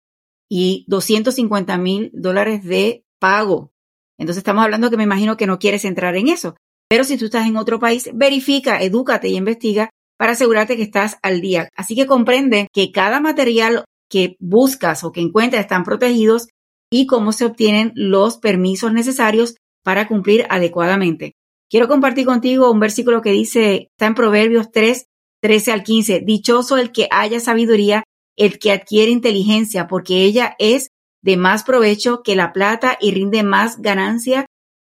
y 0.50 0.84
250 0.88 1.78
mil 1.78 2.10
dólares 2.12 2.64
de 2.64 3.04
pago. 3.18 3.72
Entonces 4.18 4.38
estamos 4.38 4.64
hablando 4.64 4.90
que 4.90 4.96
me 4.96 5.04
imagino 5.04 5.36
que 5.36 5.46
no 5.46 5.58
quieres 5.58 5.84
entrar 5.84 6.16
en 6.16 6.28
eso. 6.28 6.56
Pero 6.88 7.04
si 7.04 7.16
tú 7.16 7.26
estás 7.26 7.46
en 7.46 7.56
otro 7.56 7.78
país, 7.78 8.10
verifica, 8.12 8.82
edúcate 8.82 9.28
y 9.28 9.36
investiga 9.36 9.90
para 10.18 10.32
asegurarte 10.32 10.76
que 10.76 10.82
estás 10.82 11.18
al 11.22 11.40
día. 11.40 11.68
Así 11.76 11.94
que 11.94 12.06
comprende 12.06 12.66
que 12.74 12.90
cada 12.90 13.20
material 13.20 13.84
que 14.10 14.36
buscas 14.40 15.04
o 15.04 15.12
que 15.12 15.20
encuentras 15.20 15.62
están 15.62 15.84
protegidos 15.84 16.48
y 16.92 17.06
cómo 17.06 17.32
se 17.32 17.44
obtienen 17.44 17.92
los 17.94 18.38
permisos 18.38 18.92
necesarios 18.92 19.54
para 19.84 20.08
cumplir 20.08 20.46
adecuadamente. 20.50 21.32
Quiero 21.70 21.86
compartir 21.86 22.26
contigo 22.26 22.70
un 22.70 22.80
versículo 22.80 23.22
que 23.22 23.30
dice, 23.30 23.88
está 23.92 24.06
en 24.06 24.16
Proverbios 24.16 24.72
3, 24.72 25.06
13 25.40 25.72
al 25.72 25.84
15, 25.84 26.20
dichoso 26.26 26.76
el 26.76 26.90
que 26.90 27.06
haya 27.12 27.38
sabiduría, 27.38 28.02
el 28.36 28.58
que 28.58 28.72
adquiere 28.72 29.10
inteligencia, 29.10 29.86
porque 29.86 30.22
ella 30.22 30.56
es 30.58 30.90
de 31.22 31.36
más 31.36 31.64
provecho 31.64 32.22
que 32.22 32.36
la 32.36 32.52
plata 32.52 32.96
y 33.00 33.12
rinde 33.12 33.42
más 33.42 33.80
ganancia 33.80 34.46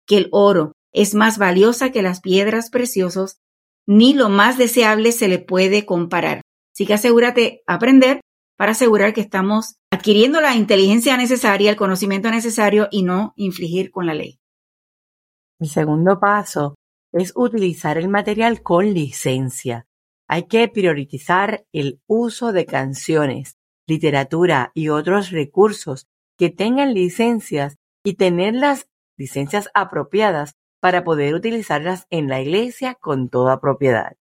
que 0.07 0.17
el 0.17 0.29
oro 0.31 0.73
es 0.93 1.13
más 1.13 1.37
valiosa 1.37 1.91
que 1.91 2.01
las 2.01 2.21
piedras 2.21 2.69
preciosas, 2.69 3.39
ni 3.87 4.13
lo 4.13 4.29
más 4.29 4.57
deseable 4.57 5.11
se 5.11 5.27
le 5.27 5.39
puede 5.39 5.85
comparar. 5.85 6.41
Así 6.73 6.85
que 6.85 6.93
asegúrate 6.93 7.63
aprender 7.67 8.21
para 8.57 8.73
asegurar 8.73 9.13
que 9.13 9.21
estamos 9.21 9.75
adquiriendo 9.91 10.39
la 10.39 10.55
inteligencia 10.55 11.17
necesaria, 11.17 11.71
el 11.71 11.75
conocimiento 11.75 12.29
necesario 12.29 12.87
y 12.91 13.03
no 13.03 13.33
infligir 13.35 13.91
con 13.91 14.05
la 14.05 14.13
ley. 14.13 14.39
Mi 15.59 15.67
segundo 15.67 16.19
paso 16.19 16.75
es 17.11 17.33
utilizar 17.35 17.97
el 17.97 18.07
material 18.07 18.61
con 18.61 18.93
licencia. 18.93 19.85
Hay 20.31 20.43
que 20.43 20.65
priorizar 20.69 21.65
el 21.73 21.99
uso 22.07 22.53
de 22.53 22.65
canciones, 22.65 23.57
literatura 23.85 24.71
y 24.73 24.87
otros 24.87 25.29
recursos 25.29 26.07
que 26.37 26.49
tengan 26.49 26.93
licencias 26.93 27.75
y 28.01 28.13
tener 28.13 28.53
las 28.53 28.87
licencias 29.17 29.69
apropiadas 29.73 30.55
para 30.79 31.03
poder 31.03 31.33
utilizarlas 31.35 32.07
en 32.09 32.29
la 32.29 32.39
iglesia 32.39 32.95
con 32.95 33.27
toda 33.27 33.59
propiedad. 33.59 34.15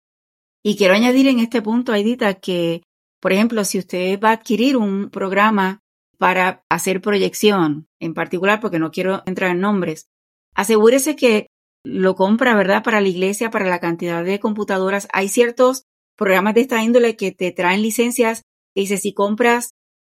Y 0.63 0.77
quiero 0.77 0.95
añadir 0.95 1.27
en 1.27 1.41
este 1.41 1.61
punto, 1.61 1.91
Aidita, 1.91 2.35
que, 2.35 2.85
por 3.21 3.33
ejemplo, 3.33 3.65
si 3.65 3.81
usted 3.81 4.21
va 4.21 4.29
a 4.29 4.35
adquirir 4.35 4.77
un 4.77 5.11
programa 5.11 5.81
para 6.19 6.63
hacer 6.69 7.01
proyección, 7.01 7.89
en 7.99 8.15
particular, 8.15 8.61
porque 8.61 8.79
no 8.79 8.93
quiero 8.93 9.25
entrar 9.27 9.51
en 9.51 9.61
nombres, 9.61 10.07
asegúrese 10.55 11.17
que 11.17 11.49
lo 11.85 12.15
compra, 12.15 12.55
¿verdad? 12.55 12.85
Para 12.85 13.01
la 13.01 13.09
iglesia, 13.09 13.51
para 13.51 13.69
la 13.69 13.81
cantidad 13.81 14.23
de 14.23 14.39
computadoras. 14.39 15.09
Hay 15.13 15.29
ciertos 15.29 15.85
programas 16.17 16.55
de 16.55 16.63
esta 16.63 16.83
índole 16.83 17.17
que 17.17 17.33
te 17.33 17.53
traen 17.53 17.83
licencias 17.83 18.43
y 18.75 18.83
dice, 18.83 18.97
si 18.99 19.13
compras 19.13 19.71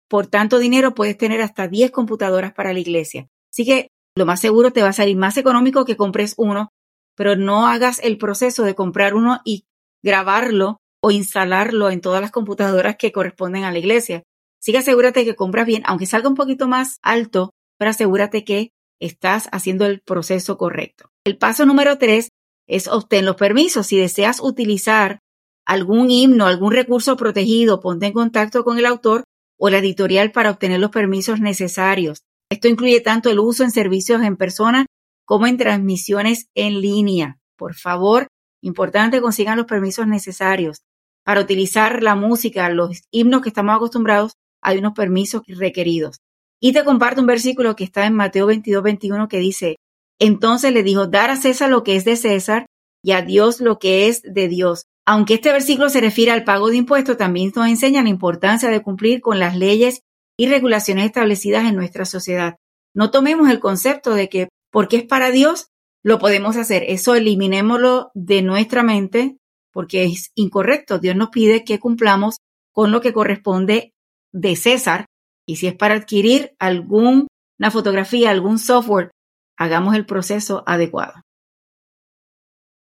por 0.09 0.26
tanto 0.26 0.59
dinero, 0.59 0.95
puedes 0.95 1.19
tener 1.19 1.43
hasta 1.43 1.69
10 1.69 1.90
computadoras 1.90 2.52
para 2.55 2.73
la 2.73 2.78
iglesia. 2.78 3.28
Así 3.52 3.64
que 3.64 3.88
lo 4.17 4.26
más 4.26 4.40
seguro 4.40 4.73
te 4.73 4.83
va 4.83 4.88
a 4.88 4.95
salir 4.95 5.17
más 5.17 5.37
económico 5.37 5.85
que 5.85 5.97
compres 5.97 6.35
uno, 6.38 6.71
pero 7.14 7.37
no 7.37 7.67
hagas 7.67 8.00
el 8.02 8.17
proceso 8.19 8.64
de 8.64 8.75
comprar 8.75 9.14
uno 9.14 9.40
y 9.45 9.64
grabarlo 10.02 10.78
o 11.02 11.11
instalarlo 11.11 11.90
en 11.90 12.00
todas 12.00 12.21
las 12.21 12.31
computadoras 12.31 12.97
que 12.97 13.12
corresponden 13.12 13.64
a 13.64 13.73
la 13.73 13.78
iglesia. 13.78 14.23
Así 14.61 14.73
que 14.73 14.78
asegúrate 14.78 15.25
que 15.25 15.37
compras 15.37 15.67
bien, 15.67 15.83
aunque 15.87 16.07
salga 16.07 16.28
un 16.28 16.35
poquito 16.35 16.67
más 16.67 16.99
alto, 17.02 17.52
pero 17.78 17.90
asegúrate 17.90 18.45
que 18.45 18.73
estás 19.00 19.49
haciendo 19.52 19.87
el 19.87 20.00
proceso 20.00 20.59
correcto. 20.59 21.11
El 21.25 21.38
paso 21.38 21.67
número 21.67 21.99
tres 21.99 22.31
es 22.67 22.88
obtener 22.88 23.25
los 23.25 23.37
permisos. 23.37 23.87
Si 23.87 23.97
deseas 23.97 24.40
utilizar 24.40 25.21
algún 25.68 26.10
himno, 26.10 26.46
algún 26.46 26.72
recurso 26.72 27.16
protegido, 27.18 27.80
ponte 27.80 28.06
en 28.06 28.14
contacto 28.14 28.64
con 28.64 28.78
el 28.78 28.87
autor 28.87 29.25
o 29.58 29.68
la 29.68 29.78
editorial 29.78 30.32
para 30.32 30.50
obtener 30.50 30.80
los 30.80 30.90
permisos 30.90 31.40
necesarios. 31.40 32.22
Esto 32.50 32.68
incluye 32.68 33.02
tanto 33.02 33.28
el 33.28 33.38
uso 33.38 33.64
en 33.64 33.70
servicios 33.70 34.22
en 34.22 34.38
persona 34.38 34.87
como 35.26 35.46
en 35.46 35.58
transmisiones 35.58 36.46
en 36.54 36.80
línea. 36.80 37.37
Por 37.58 37.75
favor, 37.75 38.28
importante 38.62 39.20
consigan 39.20 39.58
los 39.58 39.66
permisos 39.66 40.06
necesarios. 40.06 40.78
Para 41.22 41.42
utilizar 41.42 42.02
la 42.02 42.14
música, 42.14 42.70
los 42.70 43.02
himnos 43.10 43.42
que 43.42 43.50
estamos 43.50 43.76
acostumbrados, 43.76 44.32
hay 44.62 44.78
unos 44.78 44.94
permisos 44.94 45.42
requeridos. 45.46 46.16
Y 46.62 46.72
te 46.72 46.82
comparto 46.82 47.20
un 47.20 47.26
versículo 47.26 47.76
que 47.76 47.84
está 47.84 48.06
en 48.06 48.14
Mateo 48.14 48.46
22, 48.46 48.82
21 48.82 49.28
que 49.28 49.38
dice, 49.38 49.76
entonces 50.18 50.72
le 50.72 50.82
dijo, 50.82 51.06
dar 51.06 51.28
a 51.28 51.37
César 51.37 51.68
lo 51.68 51.84
que 51.84 51.96
es 51.96 52.06
de 52.06 52.16
César 52.16 52.64
y 53.04 53.12
a 53.12 53.20
Dios 53.20 53.60
lo 53.60 53.78
que 53.78 54.08
es 54.08 54.22
de 54.22 54.48
Dios. 54.48 54.84
Aunque 55.11 55.33
este 55.33 55.53
versículo 55.53 55.88
se 55.88 56.03
refiere 56.03 56.33
al 56.33 56.45
pago 56.45 56.69
de 56.69 56.77
impuestos, 56.77 57.17
también 57.17 57.50
nos 57.57 57.67
enseña 57.67 58.03
la 58.03 58.11
importancia 58.11 58.69
de 58.69 58.83
cumplir 58.83 59.23
con 59.23 59.38
las 59.38 59.57
leyes 59.57 60.03
y 60.37 60.50
regulaciones 60.50 61.07
establecidas 61.07 61.65
en 61.65 61.77
nuestra 61.77 62.05
sociedad. 62.05 62.57
No 62.95 63.11
tomemos 63.11 63.49
el 63.49 63.59
concepto 63.59 64.15
de 64.15 64.29
que 64.29 64.49
porque 64.71 64.99
es 64.99 65.05
para 65.05 65.31
Dios, 65.31 65.69
lo 66.05 66.19
podemos 66.19 66.59
hacer. 66.59 66.85
Eso 66.87 67.15
eliminémoslo 67.15 68.11
de 68.12 68.43
nuestra 68.43 68.83
mente 68.83 69.38
porque 69.73 70.05
es 70.05 70.31
incorrecto. 70.35 70.99
Dios 70.99 71.17
nos 71.17 71.31
pide 71.31 71.65
que 71.65 71.79
cumplamos 71.79 72.37
con 72.75 72.93
lo 72.93 73.00
que 73.00 73.15
corresponde 73.15 73.95
de 74.35 74.57
César 74.57 75.07
y 75.47 75.57
si 75.57 75.69
es 75.69 75.75
para 75.75 75.95
adquirir 75.95 76.55
alguna 76.59 77.27
fotografía, 77.71 78.29
algún 78.29 78.59
software, 78.59 79.11
hagamos 79.57 79.95
el 79.95 80.05
proceso 80.05 80.65
adecuado. 80.67 81.15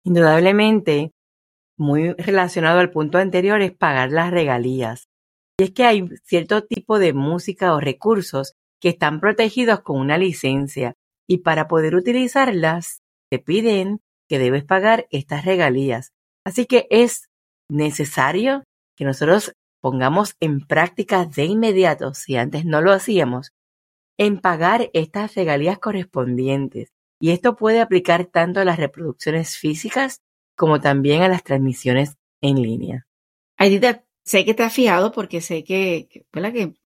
Indudablemente, 0.04 1.12
muy 1.78 2.14
relacionado 2.14 2.80
al 2.80 2.92
punto 2.92 3.18
anterior 3.18 3.62
es 3.62 3.72
pagar 3.72 4.12
las 4.12 4.32
regalías. 4.32 5.08
Y 5.60 5.66
es 5.66 5.72
que 5.72 5.86
hay 5.86 6.08
cierto 6.24 6.64
tipo 6.64 7.00
de 7.00 7.14
música 7.14 7.74
o 7.74 7.80
recursos 7.80 8.54
que 8.82 8.90
están 8.90 9.20
protegidos 9.20 9.82
con 9.82 10.00
una 10.00 10.18
licencia 10.18 10.96
y 11.28 11.40
para 11.40 11.68
poder 11.68 11.96
utilizarlas 11.96 13.02
te 13.30 13.40
piden 13.40 14.00
que 14.30 14.40
debes 14.40 14.64
pagar 14.64 15.08
estas 15.10 15.46
regalías. 15.46 16.12
Así 16.46 16.66
que 16.66 16.88
es 16.90 17.30
necesario 17.70 18.64
que 18.96 19.06
nosotros 19.06 19.54
pongamos 19.82 20.36
en 20.40 20.66
práctica 20.66 21.26
de 21.26 21.46
inmediato, 21.46 22.14
si 22.14 22.36
antes 22.36 22.66
no 22.66 22.82
lo 22.82 22.92
hacíamos, 22.92 23.52
en 24.18 24.40
pagar 24.40 24.90
estas 24.94 25.36
regalías 25.36 25.80
correspondientes. 25.80 26.92
Y 27.20 27.32
esto 27.32 27.56
puede 27.56 27.82
aplicar 27.82 28.26
tanto 28.26 28.60
a 28.60 28.66
las 28.66 28.78
reproducciones 28.78 29.58
físicas 29.58 30.22
como 30.58 30.82
también 30.82 31.22
a 31.22 31.30
las 31.30 31.44
transmisiones 31.44 32.18
en 32.42 32.62
línea. 32.62 33.08
Aidita, 33.58 34.04
sé 34.26 34.44
que 34.44 34.54
te 34.54 34.64
has 34.64 34.74
fijado 34.74 35.12
porque 35.14 35.40
sé 35.40 35.64
que, 35.64 36.10
que 36.10 36.26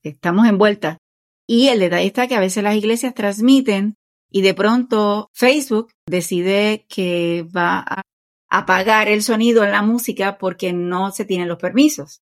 estamos 0.03 0.49
envueltas. 0.49 0.99
Y 1.47 1.69
el 1.69 1.81
detalle 1.81 2.07
está 2.07 2.27
que 2.27 2.37
a 2.37 2.41
veces 2.41 2.63
las 2.65 2.77
iglesias 2.77 3.15
transmiten 3.15 3.97
y 4.31 4.43
de 4.43 4.55
pronto 4.55 5.31
Facebook 5.33 5.93
decide 6.07 6.87
que 6.89 7.47
va 7.55 7.85
a 7.87 8.03
apagar 8.49 9.09
el 9.09 9.23
sonido 9.23 9.65
en 9.65 9.73
la 9.73 9.83
música 9.83 10.39
porque 10.39 10.73
no 10.73 11.11
se 11.11 11.25
tienen 11.25 11.49
los 11.49 11.59
permisos. 11.59 12.23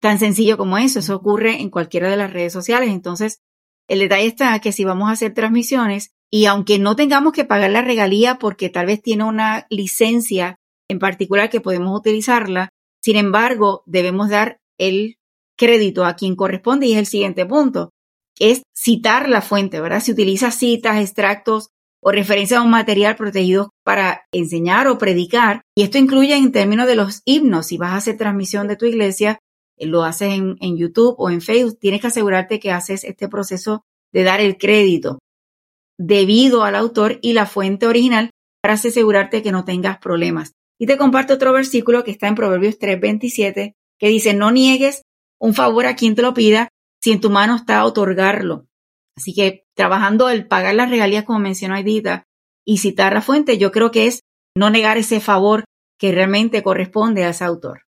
Tan 0.00 0.18
sencillo 0.18 0.56
como 0.56 0.78
eso, 0.78 1.00
eso 1.00 1.16
ocurre 1.16 1.60
en 1.60 1.70
cualquiera 1.70 2.08
de 2.08 2.16
las 2.16 2.32
redes 2.32 2.52
sociales. 2.52 2.90
Entonces, 2.90 3.40
el 3.88 4.00
detalle 4.00 4.26
está 4.26 4.58
que 4.60 4.72
si 4.72 4.84
vamos 4.84 5.08
a 5.08 5.12
hacer 5.12 5.34
transmisiones 5.34 6.12
y 6.30 6.46
aunque 6.46 6.78
no 6.78 6.96
tengamos 6.96 7.32
que 7.32 7.44
pagar 7.44 7.70
la 7.70 7.82
regalía 7.82 8.38
porque 8.38 8.68
tal 8.68 8.86
vez 8.86 9.02
tiene 9.02 9.24
una 9.24 9.66
licencia 9.70 10.58
en 10.88 10.98
particular 10.98 11.50
que 11.50 11.60
podemos 11.60 11.98
utilizarla, 11.98 12.70
sin 13.02 13.16
embargo, 13.16 13.82
debemos 13.86 14.30
dar 14.30 14.58
el 14.78 15.16
crédito 15.56 16.04
a 16.04 16.14
quien 16.14 16.36
corresponde 16.36 16.86
y 16.86 16.92
es 16.92 16.98
el 16.98 17.06
siguiente 17.06 17.46
punto, 17.46 17.92
es 18.38 18.62
citar 18.74 19.28
la 19.28 19.42
fuente, 19.42 19.80
¿verdad? 19.80 20.00
Si 20.00 20.12
utiliza 20.12 20.50
citas, 20.50 21.00
extractos 21.00 21.70
o 22.02 22.12
referencias 22.12 22.60
a 22.60 22.62
un 22.62 22.70
material 22.70 23.16
protegido 23.16 23.70
para 23.84 24.26
enseñar 24.32 24.86
o 24.88 24.98
predicar, 24.98 25.62
y 25.74 25.82
esto 25.82 25.98
incluye 25.98 26.36
en 26.36 26.52
términos 26.52 26.86
de 26.86 26.96
los 26.96 27.22
himnos, 27.24 27.68
si 27.68 27.78
vas 27.78 27.92
a 27.92 27.96
hacer 27.96 28.16
transmisión 28.16 28.68
de 28.68 28.76
tu 28.76 28.86
iglesia, 28.86 29.38
eh, 29.78 29.86
lo 29.86 30.04
haces 30.04 30.34
en, 30.34 30.56
en 30.60 30.76
YouTube 30.76 31.14
o 31.18 31.30
en 31.30 31.40
Facebook, 31.40 31.78
tienes 31.80 32.00
que 32.00 32.08
asegurarte 32.08 32.60
que 32.60 32.70
haces 32.70 33.04
este 33.04 33.28
proceso 33.28 33.84
de 34.12 34.24
dar 34.24 34.40
el 34.40 34.58
crédito 34.58 35.18
debido 35.98 36.64
al 36.64 36.74
autor 36.74 37.18
y 37.22 37.32
la 37.32 37.46
fuente 37.46 37.86
original 37.86 38.30
para 38.62 38.74
asegurarte 38.74 39.42
que 39.42 39.52
no 39.52 39.64
tengas 39.64 39.98
problemas. 39.98 40.52
Y 40.78 40.86
te 40.86 40.96
comparto 40.96 41.34
otro 41.34 41.52
versículo 41.52 42.04
que 42.04 42.10
está 42.10 42.28
en 42.28 42.34
Proverbios 42.34 42.78
3:27 42.78 43.74
que 43.98 44.08
dice, 44.08 44.34
no 44.34 44.50
niegues 44.50 45.02
un 45.40 45.54
favor 45.54 45.86
a 45.86 45.96
quien 45.96 46.14
te 46.14 46.22
lo 46.22 46.34
pida 46.34 46.68
si 47.02 47.12
en 47.12 47.20
tu 47.20 47.30
mano 47.30 47.56
está 47.56 47.84
otorgarlo. 47.84 48.66
Así 49.16 49.32
que 49.32 49.64
trabajando 49.74 50.28
el 50.28 50.46
pagar 50.46 50.74
las 50.74 50.90
regalías, 50.90 51.24
como 51.24 51.38
mencionó 51.38 51.76
Edita, 51.76 52.24
y 52.66 52.78
citar 52.78 53.14
la 53.14 53.22
fuente, 53.22 53.58
yo 53.58 53.70
creo 53.72 53.90
que 53.90 54.06
es 54.06 54.20
no 54.56 54.70
negar 54.70 54.98
ese 54.98 55.20
favor 55.20 55.64
que 55.98 56.12
realmente 56.12 56.62
corresponde 56.62 57.24
a 57.24 57.30
ese 57.30 57.44
autor. 57.44 57.82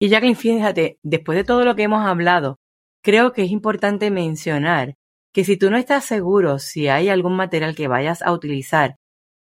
Y 0.00 0.08
Jacqueline, 0.08 0.36
fíjate, 0.36 0.98
después 1.02 1.36
de 1.36 1.44
todo 1.44 1.64
lo 1.64 1.74
que 1.74 1.84
hemos 1.84 2.04
hablado, 2.06 2.56
creo 3.02 3.32
que 3.32 3.44
es 3.44 3.50
importante 3.50 4.10
mencionar 4.10 4.94
que 5.32 5.44
si 5.44 5.56
tú 5.56 5.70
no 5.70 5.76
estás 5.76 6.04
seguro 6.04 6.58
si 6.58 6.88
hay 6.88 7.08
algún 7.08 7.36
material 7.36 7.74
que 7.74 7.88
vayas 7.88 8.22
a 8.22 8.32
utilizar 8.32 8.96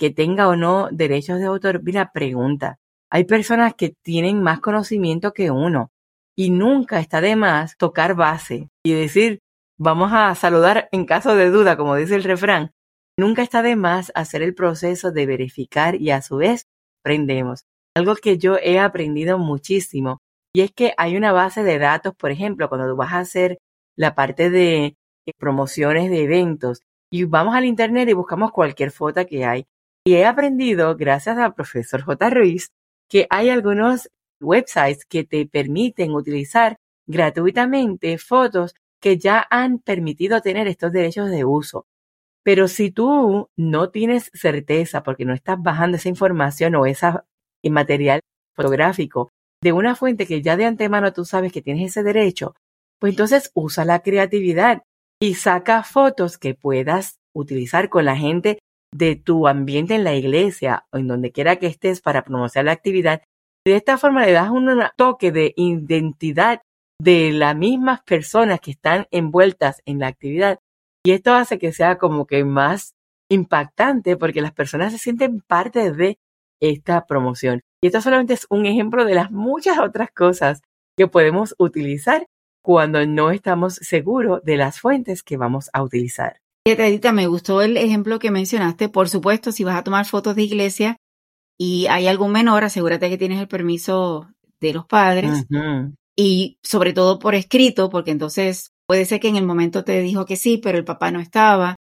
que 0.01 0.11
tenga 0.11 0.49
o 0.49 0.57
no 0.57 0.89
derechos 0.91 1.39
de 1.39 1.45
autor, 1.45 1.83
mira, 1.83 2.11
pregunta. 2.11 2.79
Hay 3.11 3.25
personas 3.25 3.75
que 3.75 3.93
tienen 4.03 4.43
más 4.43 4.61
conocimiento 4.61 5.33
que 5.33 5.51
uno 5.51 5.91
y 6.35 6.51
nunca 6.51 7.01
está 7.01 7.21
de 7.21 7.37
más 7.37 7.77
tocar 7.77 8.15
base 8.15 8.71
y 8.83 8.95
decir, 8.95 9.41
vamos 9.79 10.11
a 10.15 10.35
saludar 10.35 10.89
en 10.91 11.05
caso 11.05 11.37
de 11.37 11.51
duda, 11.51 11.77
como 11.77 11.97
dice 11.97 12.15
el 12.15 12.25
refrán. 12.25 12.71
Nunca 13.19 13.43
está 13.43 13.61
de 13.61 13.77
más 13.77 14.11
hacer 14.15 14.43
el 14.43 14.55
proceso 14.55 15.13
de 15.13 15.27
verificar 15.27 15.97
y 15.97 16.11
a 16.13 16.23
su 16.23 16.37
vez 16.39 16.65
aprendemos. 17.03 17.65
Algo 17.95 18.15
que 18.17 18.39
yo 18.39 18.57
he 18.57 18.79
aprendido 18.79 19.39
muchísimo 19.39 20.23
y 20.55 20.63
es 20.63 20.73
que 20.73 20.95
hay 20.97 21.17
una 21.17 21.33
base 21.33 21.63
de 21.63 21.79
datos, 21.79 22.15
por 22.17 22.31
ejemplo, 22.31 22.71
cuando 22.71 22.89
tú 22.89 22.97
vas 22.97 23.13
a 23.13 23.19
hacer 23.19 23.59
la 23.97 24.15
parte 24.15 24.49
de 24.49 24.97
promociones 25.39 26.11
de 26.11 26.23
eventos 26.23 26.83
y 27.11 27.25
vamos 27.25 27.55
al 27.55 27.65
internet 27.65 28.09
y 28.09 28.15
buscamos 28.15 28.53
cualquier 28.53 28.91
foto 28.91 29.27
que 29.27 29.45
hay. 29.45 29.67
Y 30.05 30.15
he 30.15 30.25
aprendido, 30.25 30.97
gracias 30.97 31.39
al 31.39 31.55
profesor 31.55 32.03
J. 32.03 32.31
Ruiz, 32.31 32.71
que 33.09 33.27
hay 33.31 33.51
algunos 33.51 34.09
websites 34.41 35.05
que 35.05 35.25
te 35.25 35.47
permiten 35.47 36.13
utilizar 36.13 36.77
gratuitamente 37.07 38.17
fotos 38.19 38.75
que 39.01 39.19
ya 39.19 39.47
han 39.51 39.79
permitido 39.79 40.41
tener 40.41 40.69
estos 40.69 40.93
derechos 40.93 41.31
de 41.31 41.45
uso. 41.45 41.87
Pero 42.43 42.69
si 42.69 42.91
tú 42.91 43.49
no 43.57 43.91
tienes 43.91 44.31
certeza 44.33 45.03
porque 45.03 45.25
no 45.25 45.35
estás 45.35 45.57
bajando 45.61 45.97
esa 45.97 46.09
información 46.09 46.75
o 46.75 46.87
ese 46.87 47.13
material 47.65 48.21
fotográfico 48.55 49.31
de 49.63 49.73
una 49.73 49.95
fuente 49.95 50.27
que 50.27 50.41
ya 50.41 50.57
de 50.57 50.65
antemano 50.65 51.13
tú 51.13 51.25
sabes 51.25 51.53
que 51.53 51.63
tienes 51.63 51.91
ese 51.91 52.03
derecho, 52.03 52.55
pues 52.99 53.13
entonces 53.13 53.51
usa 53.55 53.85
la 53.85 54.01
creatividad 54.03 54.83
y 55.23 55.35
saca 55.35 55.83
fotos 55.83 56.39
que 56.39 56.55
puedas 56.55 57.19
utilizar 57.35 57.89
con 57.89 58.05
la 58.05 58.17
gente 58.17 58.59
de 58.93 59.17
tu 59.17 59.47
ambiente 59.47 59.95
en 59.95 60.05
la 60.05 60.15
iglesia 60.15 60.87
o 60.93 60.99
en 60.99 61.07
donde 61.07 61.31
quiera 61.31 61.57
que 61.57 61.67
estés 61.67 62.01
para 62.01 62.25
promocionar 62.25 62.67
la 62.67 62.73
actividad. 62.73 63.23
De 63.65 63.77
esta 63.77 63.99
forma 63.99 64.25
le 64.25 64.33
das 64.33 64.51
un 64.51 64.69
toque 64.97 65.31
de 65.31 65.53
identidad 65.57 66.63
de 67.01 67.33
las 67.33 67.57
mismas 67.57 68.03
personas 68.03 68.61
que 68.61 68.73
están 68.73 69.07
envueltas 69.11 69.83
en 69.85 70.01
la 70.01 70.09
actividad. 70.09 70.59
Y 71.05 71.13
esto 71.13 71.35
hace 71.35 71.59
que 71.59 71.73
sea 71.73 71.99
como 71.99 72.27
que 72.27 72.45
más 72.45 72.95
impactante 73.31 74.17
porque 74.17 74.41
las 74.41 74.53
personas 74.53 74.93
se 74.93 74.99
sienten 74.99 75.41
parte 75.41 75.93
de 75.93 76.19
esta 76.61 77.07
promoción. 77.07 77.61
Y 77.83 77.87
esto 77.87 78.01
solamente 78.01 78.35
es 78.35 78.47
un 78.51 78.67
ejemplo 78.67 79.05
de 79.05 79.15
las 79.15 79.31
muchas 79.31 79.79
otras 79.79 80.11
cosas 80.11 80.61
que 80.99 81.07
podemos 81.07 81.55
utilizar 81.59 82.27
cuando 82.63 83.05
no 83.07 83.31
estamos 83.31 83.75
seguros 83.75 84.41
de 84.45 84.57
las 84.57 84.81
fuentes 84.81 85.23
que 85.23 85.37
vamos 85.37 85.71
a 85.73 85.83
utilizar. 85.83 86.41
Edita, 86.65 87.13
me 87.13 87.27
gustó 87.27 87.63
el 87.63 87.77
ejemplo 87.77 88.19
que 88.19 88.31
mencionaste. 88.31 88.89
Por 88.89 89.09
supuesto, 89.09 89.51
si 89.51 89.65
vas 89.65 89.77
a 89.77 89.83
tomar 89.83 90.07
fotos 90.07 90.37
de 90.37 90.43
iglesia 90.43 90.97
y 91.59 91.87
hay 91.87 92.07
algún 92.07 92.33
menor, 92.33 92.65
asegúrate 92.65 93.09
que 93.09 93.19
tienes 93.19 93.41
el 93.41 93.49
permiso 93.49 94.29
de 94.61 94.75
los 94.75 94.87
padres 94.87 95.47
y 96.17 96.59
sobre 96.63 96.93
todo 96.93 97.19
por 97.19 97.35
escrito, 97.35 97.89
porque 97.89 98.11
entonces 98.11 98.73
puede 98.87 99.07
ser 99.07 99.21
que 99.21 99.29
en 99.29 99.37
el 99.37 99.47
momento 99.47 99.85
te 99.85 100.01
dijo 100.01 100.27
que 100.27 100.37
sí, 100.37 100.59
pero 100.59 100.77
el 100.77 100.85
papá 100.85 101.11
no 101.11 101.21
estaba. 101.21 101.77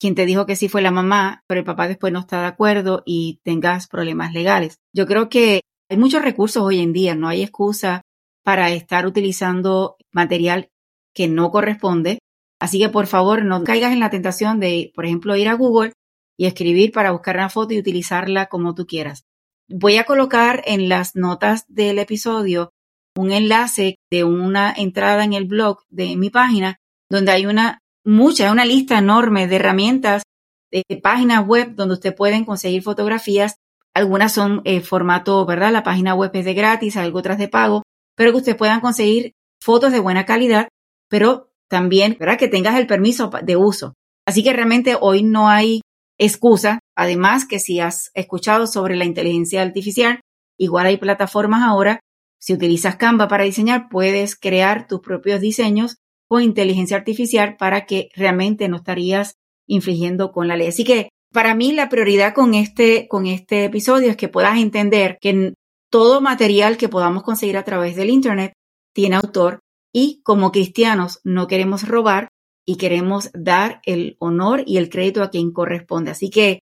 Quien 0.00 0.16
te 0.16 0.26
dijo 0.26 0.46
que 0.46 0.56
sí 0.56 0.68
fue 0.68 0.82
la 0.82 0.90
mamá, 0.90 1.42
pero 1.46 1.60
el 1.60 1.64
papá 1.64 1.86
después 1.86 2.12
no 2.12 2.18
está 2.18 2.40
de 2.40 2.48
acuerdo 2.48 3.02
y 3.06 3.38
tengas 3.44 3.86
problemas 3.86 4.32
legales. 4.32 4.78
Yo 4.92 5.06
creo 5.06 5.28
que 5.28 5.60
hay 5.88 5.96
muchos 5.96 6.22
recursos 6.22 6.62
hoy 6.62 6.80
en 6.80 6.92
día, 6.92 7.14
no 7.14 7.28
hay 7.28 7.42
excusa 7.42 8.02
para 8.44 8.70
estar 8.70 9.06
utilizando 9.06 9.96
material 10.12 10.70
que 11.14 11.28
no 11.28 11.50
corresponde. 11.50 12.18
Así 12.60 12.78
que 12.78 12.88
por 12.88 13.06
favor 13.06 13.44
no 13.44 13.64
caigas 13.64 13.92
en 13.92 14.00
la 14.00 14.10
tentación 14.10 14.60
de, 14.60 14.92
por 14.94 15.06
ejemplo, 15.06 15.34
ir 15.36 15.48
a 15.48 15.54
Google 15.54 15.92
y 16.38 16.46
escribir 16.46 16.92
para 16.92 17.12
buscar 17.12 17.36
una 17.36 17.48
foto 17.48 17.74
y 17.74 17.78
utilizarla 17.78 18.46
como 18.46 18.74
tú 18.74 18.86
quieras. 18.86 19.24
Voy 19.68 19.96
a 19.96 20.04
colocar 20.04 20.62
en 20.66 20.88
las 20.88 21.16
notas 21.16 21.64
del 21.68 21.98
episodio 21.98 22.70
un 23.16 23.32
enlace 23.32 23.96
de 24.10 24.24
una 24.24 24.72
entrada 24.76 25.24
en 25.24 25.32
el 25.32 25.46
blog 25.46 25.80
de 25.88 26.16
mi 26.16 26.30
página 26.30 26.78
donde 27.08 27.32
hay 27.32 27.46
una 27.46 27.78
mucha, 28.04 28.52
una 28.52 28.64
lista 28.64 28.98
enorme 28.98 29.46
de 29.46 29.56
herramientas 29.56 30.22
de 30.70 30.84
páginas 30.96 31.46
web 31.46 31.74
donde 31.74 31.94
usted 31.94 32.14
pueden 32.14 32.44
conseguir 32.44 32.82
fotografías. 32.82 33.56
Algunas 33.94 34.32
son 34.32 34.60
eh, 34.64 34.80
formato, 34.80 35.46
¿verdad? 35.46 35.72
La 35.72 35.84
página 35.84 36.14
web 36.14 36.32
es 36.34 36.44
de 36.44 36.54
gratis, 36.54 36.96
algo 36.96 37.20
otras 37.20 37.38
de 37.38 37.48
pago, 37.48 37.82
pero 38.16 38.32
que 38.32 38.38
ustedes 38.38 38.58
puedan 38.58 38.80
conseguir 38.80 39.32
fotos 39.60 39.92
de 39.92 40.00
buena 40.00 40.24
calidad, 40.24 40.68
pero 41.08 41.50
también, 41.68 42.16
¿verdad? 42.18 42.38
Que 42.38 42.48
tengas 42.48 42.78
el 42.78 42.86
permiso 42.86 43.30
de 43.42 43.56
uso. 43.56 43.94
Así 44.26 44.42
que 44.42 44.52
realmente 44.52 44.96
hoy 45.00 45.22
no 45.22 45.48
hay 45.48 45.80
excusa. 46.18 46.80
Además 46.96 47.46
que 47.46 47.58
si 47.58 47.80
has 47.80 48.10
escuchado 48.14 48.66
sobre 48.66 48.96
la 48.96 49.04
inteligencia 49.04 49.62
artificial, 49.62 50.20
igual 50.58 50.86
hay 50.86 50.96
plataformas 50.96 51.62
ahora. 51.62 52.00
Si 52.38 52.52
utilizas 52.52 52.96
Canva 52.96 53.28
para 53.28 53.44
diseñar, 53.44 53.88
puedes 53.90 54.36
crear 54.36 54.86
tus 54.86 55.00
propios 55.00 55.40
diseños 55.40 55.96
con 56.28 56.42
inteligencia 56.42 56.96
artificial 56.96 57.56
para 57.56 57.86
que 57.86 58.08
realmente 58.14 58.68
no 58.68 58.76
estarías 58.76 59.36
infringiendo 59.66 60.32
con 60.32 60.48
la 60.48 60.56
ley. 60.56 60.68
Así 60.68 60.84
que 60.84 61.08
para 61.32 61.54
mí 61.54 61.72
la 61.72 61.88
prioridad 61.88 62.34
con 62.34 62.54
este, 62.54 63.08
con 63.08 63.26
este 63.26 63.64
episodio 63.64 64.10
es 64.10 64.16
que 64.16 64.28
puedas 64.28 64.58
entender 64.58 65.18
que 65.20 65.54
todo 65.94 66.20
material 66.20 66.76
que 66.76 66.88
podamos 66.88 67.22
conseguir 67.22 67.56
a 67.56 67.62
través 67.62 67.94
del 67.94 68.10
Internet 68.10 68.52
tiene 68.92 69.14
autor 69.14 69.60
y 69.94 70.22
como 70.24 70.50
cristianos 70.50 71.20
no 71.22 71.46
queremos 71.46 71.86
robar 71.86 72.26
y 72.66 72.78
queremos 72.78 73.30
dar 73.32 73.80
el 73.86 74.16
honor 74.18 74.64
y 74.66 74.78
el 74.78 74.88
crédito 74.88 75.22
a 75.22 75.30
quien 75.30 75.52
corresponde. 75.52 76.10
Así 76.10 76.30
que, 76.30 76.58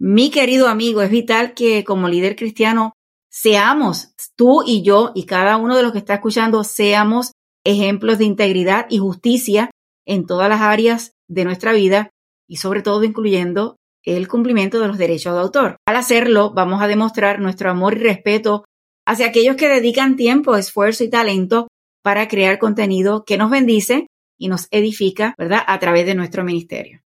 mi 0.00 0.32
querido 0.32 0.66
amigo, 0.66 1.00
es 1.00 1.10
vital 1.10 1.54
que 1.54 1.84
como 1.84 2.08
líder 2.08 2.34
cristiano 2.34 2.94
seamos, 3.30 4.16
tú 4.34 4.64
y 4.66 4.82
yo 4.82 5.12
y 5.14 5.26
cada 5.26 5.58
uno 5.58 5.76
de 5.76 5.84
los 5.84 5.92
que 5.92 5.98
está 5.98 6.14
escuchando, 6.14 6.64
seamos 6.64 7.30
ejemplos 7.64 8.18
de 8.18 8.24
integridad 8.24 8.86
y 8.90 8.98
justicia 8.98 9.70
en 10.08 10.26
todas 10.26 10.48
las 10.48 10.60
áreas 10.60 11.12
de 11.28 11.44
nuestra 11.44 11.72
vida 11.72 12.10
y 12.48 12.56
sobre 12.56 12.82
todo 12.82 13.04
incluyendo 13.04 13.76
el 14.02 14.26
cumplimiento 14.26 14.80
de 14.80 14.88
los 14.88 14.98
derechos 14.98 15.34
de 15.34 15.40
autor. 15.40 15.76
Al 15.86 15.94
hacerlo, 15.94 16.52
vamos 16.52 16.82
a 16.82 16.88
demostrar 16.88 17.38
nuestro 17.38 17.70
amor 17.70 17.94
y 17.96 18.00
respeto 18.00 18.64
hacia 19.06 19.26
aquellos 19.26 19.56
que 19.56 19.68
dedican 19.68 20.16
tiempo, 20.16 20.56
esfuerzo 20.56 21.04
y 21.04 21.10
talento 21.10 21.68
para 22.02 22.28
crear 22.28 22.58
contenido 22.58 23.24
que 23.24 23.38
nos 23.38 23.50
bendice 23.50 24.06
y 24.38 24.48
nos 24.48 24.66
edifica, 24.70 25.34
¿verdad?, 25.38 25.62
a 25.66 25.78
través 25.78 26.06
de 26.06 26.14
nuestro 26.14 26.44
ministerio. 26.44 27.00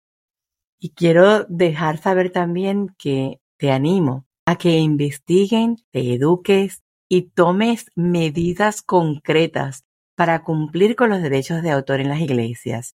Y 0.80 0.90
quiero 0.90 1.46
dejar 1.46 1.98
saber 1.98 2.32
también 2.32 2.90
que 2.98 3.40
te 3.58 3.72
animo 3.72 4.26
a 4.46 4.58
que 4.58 4.78
investiguen, 4.78 5.78
te 5.92 6.14
eduques 6.14 6.84
y 7.10 7.30
tomes 7.30 7.92
medidas 7.96 8.82
concretas 8.82 9.86
para 10.16 10.44
cumplir 10.44 10.96
con 10.96 11.10
los 11.10 11.22
derechos 11.22 11.64
de 11.64 11.72
autor 11.72 12.02
en 12.02 12.10
las 12.10 12.20
iglesias. 12.20 12.96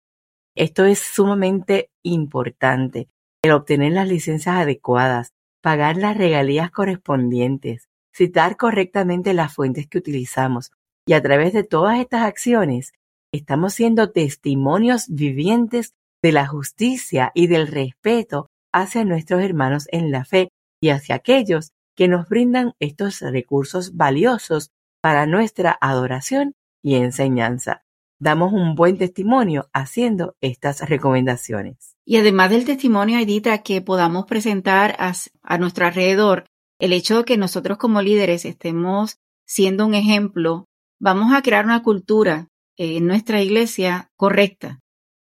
Esto 0.55 0.85
es 0.85 0.99
sumamente 0.99 1.89
importante, 2.03 3.09
el 3.43 3.51
obtener 3.51 3.93
las 3.93 4.07
licencias 4.07 4.55
adecuadas, 4.55 5.33
pagar 5.61 5.97
las 5.97 6.17
regalías 6.17 6.71
correspondientes, 6.71 7.87
citar 8.15 8.55
correctamente 8.55 9.33
las 9.33 9.53
fuentes 9.53 9.87
que 9.87 9.97
utilizamos, 9.97 10.71
Y 11.07 11.13
a 11.13 11.21
través 11.21 11.53
de 11.53 11.63
todas 11.63 11.99
estas 11.99 12.23
acciones, 12.23 12.93
estamos 13.31 13.75
siendo 13.75 14.11
testimonios 14.11 15.05
vivientes 15.07 15.93
de 16.23 16.31
la 16.31 16.47
justicia 16.47 17.31
y 17.35 17.45
del 17.45 17.67
respeto 17.67 18.47
hacia 18.73 19.05
nuestros 19.05 19.43
hermanos 19.43 19.87
en 19.91 20.09
la 20.09 20.25
fe 20.25 20.49
y 20.81 20.89
hacia 20.89 21.15
aquellos 21.15 21.73
que 21.95 22.07
nos 22.07 22.27
brindan 22.27 22.73
estos 22.79 23.21
recursos 23.21 23.95
valiosos 23.95 24.71
para 24.99 25.27
nuestra 25.27 25.77
adoración 25.79 26.55
y 26.81 26.95
enseñanza. 26.95 27.83
Damos 28.19 28.51
un 28.51 28.73
buen 28.73 28.97
testimonio 28.97 29.69
haciendo 29.73 30.35
estas 30.41 30.89
recomendaciones. 30.89 31.95
Y 32.03 32.17
además 32.17 32.49
del 32.49 32.65
testimonio, 32.65 33.19
Edita, 33.19 33.61
que 33.61 33.81
podamos 33.81 34.25
presentar 34.25 34.95
a, 34.97 35.13
a 35.43 35.57
nuestro 35.59 35.85
alrededor, 35.85 36.45
el 36.85 36.93
hecho 36.93 37.17
de 37.17 37.23
que 37.25 37.37
nosotros 37.37 37.77
como 37.77 38.01
líderes 38.01 38.45
estemos 38.45 39.17
siendo 39.45 39.85
un 39.85 39.95
ejemplo, 39.95 40.65
vamos 40.99 41.33
a 41.33 41.41
crear 41.41 41.65
una 41.65 41.83
cultura 41.83 42.47
en 42.77 43.07
nuestra 43.07 43.41
iglesia 43.41 44.11
correcta. 44.15 44.79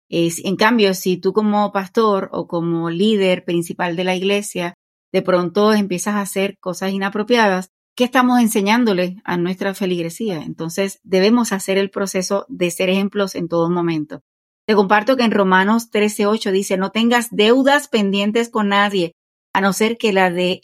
En 0.09 0.57
cambio, 0.57 0.95
si 0.95 1.17
tú 1.17 1.33
como 1.33 1.73
pastor 1.73 2.29
o 2.33 2.47
como 2.47 2.91
líder 2.91 3.45
principal 3.45 3.97
de 3.97 4.05
la 4.05 4.15
iglesia 4.15 4.75
de 5.13 5.23
pronto 5.23 5.73
empiezas 5.73 6.15
a 6.15 6.21
hacer 6.23 6.59
cosas 6.59 6.93
inapropiadas, 6.93 7.71
¿qué 7.97 8.05
estamos 8.05 8.41
enseñándole 8.41 9.17
a 9.25 9.37
nuestra 9.37 9.75
feligresía? 9.75 10.43
Entonces 10.43 10.99
debemos 11.03 11.53
hacer 11.53 11.79
el 11.79 11.91
proceso 11.91 12.47
de 12.49 12.71
ser 12.71 12.91
ejemplos 12.91 13.35
en 13.35 13.49
todo 13.49 13.71
momento. 13.71 14.23
Te 14.67 14.75
comparto 14.75 15.17
que 15.17 15.25
en 15.25 15.31
Romanos 15.31 15.91
13:8 15.91 16.51
dice, 16.51 16.77
no 16.77 16.91
tengas 16.91 17.29
deudas 17.31 17.89
pendientes 17.89 18.49
con 18.49 18.69
nadie, 18.69 19.13
a 19.53 19.61
no 19.61 19.73
ser 19.73 19.99
que 19.99 20.13
la 20.13 20.31
de 20.31 20.63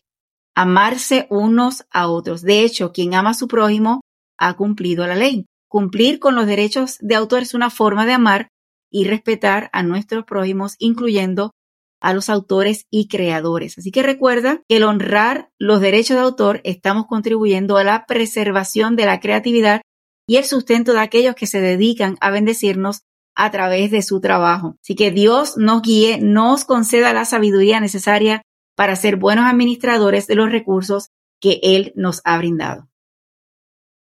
amarse 0.55 1.27
unos 1.31 1.85
a 1.91 2.09
otros. 2.09 2.43
De 2.43 2.63
hecho, 2.63 2.93
quien 2.93 3.15
ama 3.15 3.31
a 3.31 3.35
su 3.35 3.49
prójimo 3.49 4.01
ha 4.39 4.55
cumplido 4.55 5.07
la 5.07 5.15
ley. 5.15 5.47
Cumplir 5.69 6.19
con 6.19 6.35
los 6.35 6.47
derechos 6.47 6.97
de 7.01 7.15
autor 7.15 7.43
es 7.43 7.55
una 7.55 7.71
forma 7.71 8.07
de 8.07 8.13
amar 8.13 8.49
y 8.91 9.05
respetar 9.05 9.71
a 9.73 9.83
nuestros 9.83 10.25
prójimos, 10.25 10.75
incluyendo 10.79 11.53
a 12.01 12.15
los 12.15 12.29
autores 12.29 12.87
y 12.91 13.09
creadores. 13.09 13.79
Así 13.79 13.93
que 13.93 14.03
recuerda 14.03 14.63
que 14.69 14.79
el 14.79 14.85
honrar 14.85 15.51
los 15.59 15.81
derechos 15.81 16.17
de 16.17 16.23
autor 16.23 16.61
estamos 16.65 17.07
contribuyendo 17.07 17.77
a 17.77 17.85
la 17.85 18.07
preservación 18.07 18.97
de 18.97 19.07
la 19.07 19.21
creatividad 19.21 19.83
y 20.27 20.37
el 20.37 20.45
sustento 20.45 20.93
de 20.93 21.01
aquellos 21.01 21.35
que 21.35 21.47
se 21.47 21.61
dedican 21.61 22.17
a 22.21 22.31
bendecirnos 22.31 23.03
a 23.37 23.51
través 23.51 23.91
de 23.91 24.03
su 24.03 24.21
trabajo. 24.21 24.77
Así 24.83 24.95
que 24.95 25.11
Dios 25.11 25.57
nos 25.57 25.83
guíe, 25.83 26.19
nos 26.21 26.65
conceda 26.65 27.13
la 27.13 27.25
sabiduría 27.25 27.81
necesaria 27.81 28.43
para 28.81 28.97
ser 28.97 29.17
buenos 29.17 29.45
administradores 29.45 30.27
de 30.27 30.37
los 30.37 30.51
recursos 30.51 31.11
que 31.39 31.61
Él 31.63 31.93
nos 31.97 32.23
ha 32.25 32.39
brindado. 32.39 32.89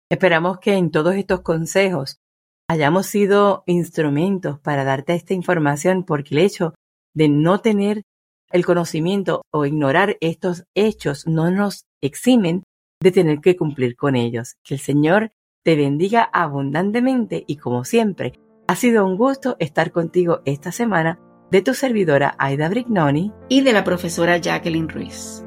Esperamos 0.09 0.59
que 0.59 0.75
en 0.75 0.91
todos 0.91 1.15
estos 1.15 1.41
consejos 1.41 2.21
hayamos 2.69 3.07
sido 3.07 3.63
instrumentos 3.65 4.61
para 4.61 4.85
darte 4.85 5.13
esta 5.13 5.33
información 5.33 6.05
porque 6.05 6.35
el 6.35 6.45
hecho 6.45 6.73
de 7.13 7.27
no 7.27 7.59
tener 7.59 8.03
el 8.49 8.65
conocimiento 8.65 9.41
o 9.51 9.65
ignorar 9.65 10.15
estos 10.21 10.63
hechos 10.73 11.27
no 11.27 11.51
nos 11.51 11.83
eximen 12.01 12.63
de 13.01 13.11
tener 13.11 13.41
que 13.41 13.57
cumplir 13.57 13.97
con 13.97 14.15
ellos. 14.15 14.55
Que 14.63 14.75
el 14.75 14.79
Señor 14.79 15.33
te 15.65 15.75
bendiga 15.75 16.23
abundantemente 16.31 17.43
y 17.45 17.57
como 17.57 17.83
siempre, 17.83 18.39
ha 18.69 18.77
sido 18.77 19.05
un 19.05 19.17
gusto 19.17 19.57
estar 19.59 19.91
contigo 19.91 20.39
esta 20.45 20.71
semana 20.71 21.19
de 21.51 21.61
tu 21.61 21.73
servidora 21.73 22.33
Aida 22.37 22.69
Brignoni 22.69 23.33
y 23.49 23.61
de 23.61 23.73
la 23.73 23.83
profesora 23.83 24.37
Jacqueline 24.37 24.89
Ruiz. 24.89 25.45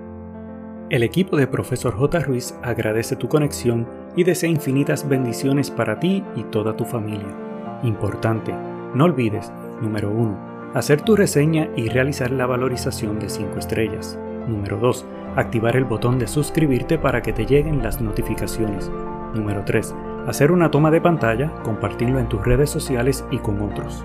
El 0.91 1.03
equipo 1.03 1.37
de 1.37 1.47
Profesor 1.47 1.97
J. 1.97 2.21
Ruiz 2.21 2.55
agradece 2.63 3.17
tu 3.17 3.29
conexión 3.29 3.89
y 4.15 4.25
desea 4.25 4.51
infinitas 4.51 5.09
bendiciones 5.09 5.71
para 5.71 5.99
ti 5.99 6.23
y 6.37 6.43
toda 6.45 6.77
tu 6.77 6.85
familia. 6.85 7.35
Importante, 7.83 8.53
no 8.95 9.05
olvides, 9.05 9.51
número 9.81 10.11
1, 10.11 10.55
Hacer 10.75 11.03
tu 11.03 11.15
reseña 11.15 11.69
y 11.77 11.89
realizar 11.89 12.33
la 12.33 12.47
valorización 12.47 13.21
de 13.21 13.29
5 13.29 13.61
estrellas. 13.61 14.19
Número 14.49 14.77
2. 14.79 15.07
Activar 15.37 15.77
el 15.77 15.85
botón 15.85 16.19
de 16.19 16.27
suscribirte 16.27 16.99
para 16.99 17.23
que 17.23 17.33
te 17.33 17.47
lleguen 17.47 17.81
las 17.81 18.01
notificaciones. 18.01 18.91
Número 19.35 19.63
3. 19.65 19.95
Hacer 20.27 20.51
una 20.51 20.73
toma 20.73 20.91
de 20.91 21.01
pantalla, 21.01 21.53
compartirlo 21.63 22.19
en 22.19 22.29
tus 22.29 22.45
redes 22.45 22.71
sociales 22.71 23.25
y 23.31 23.39
con 23.39 23.63
otros. 23.63 24.05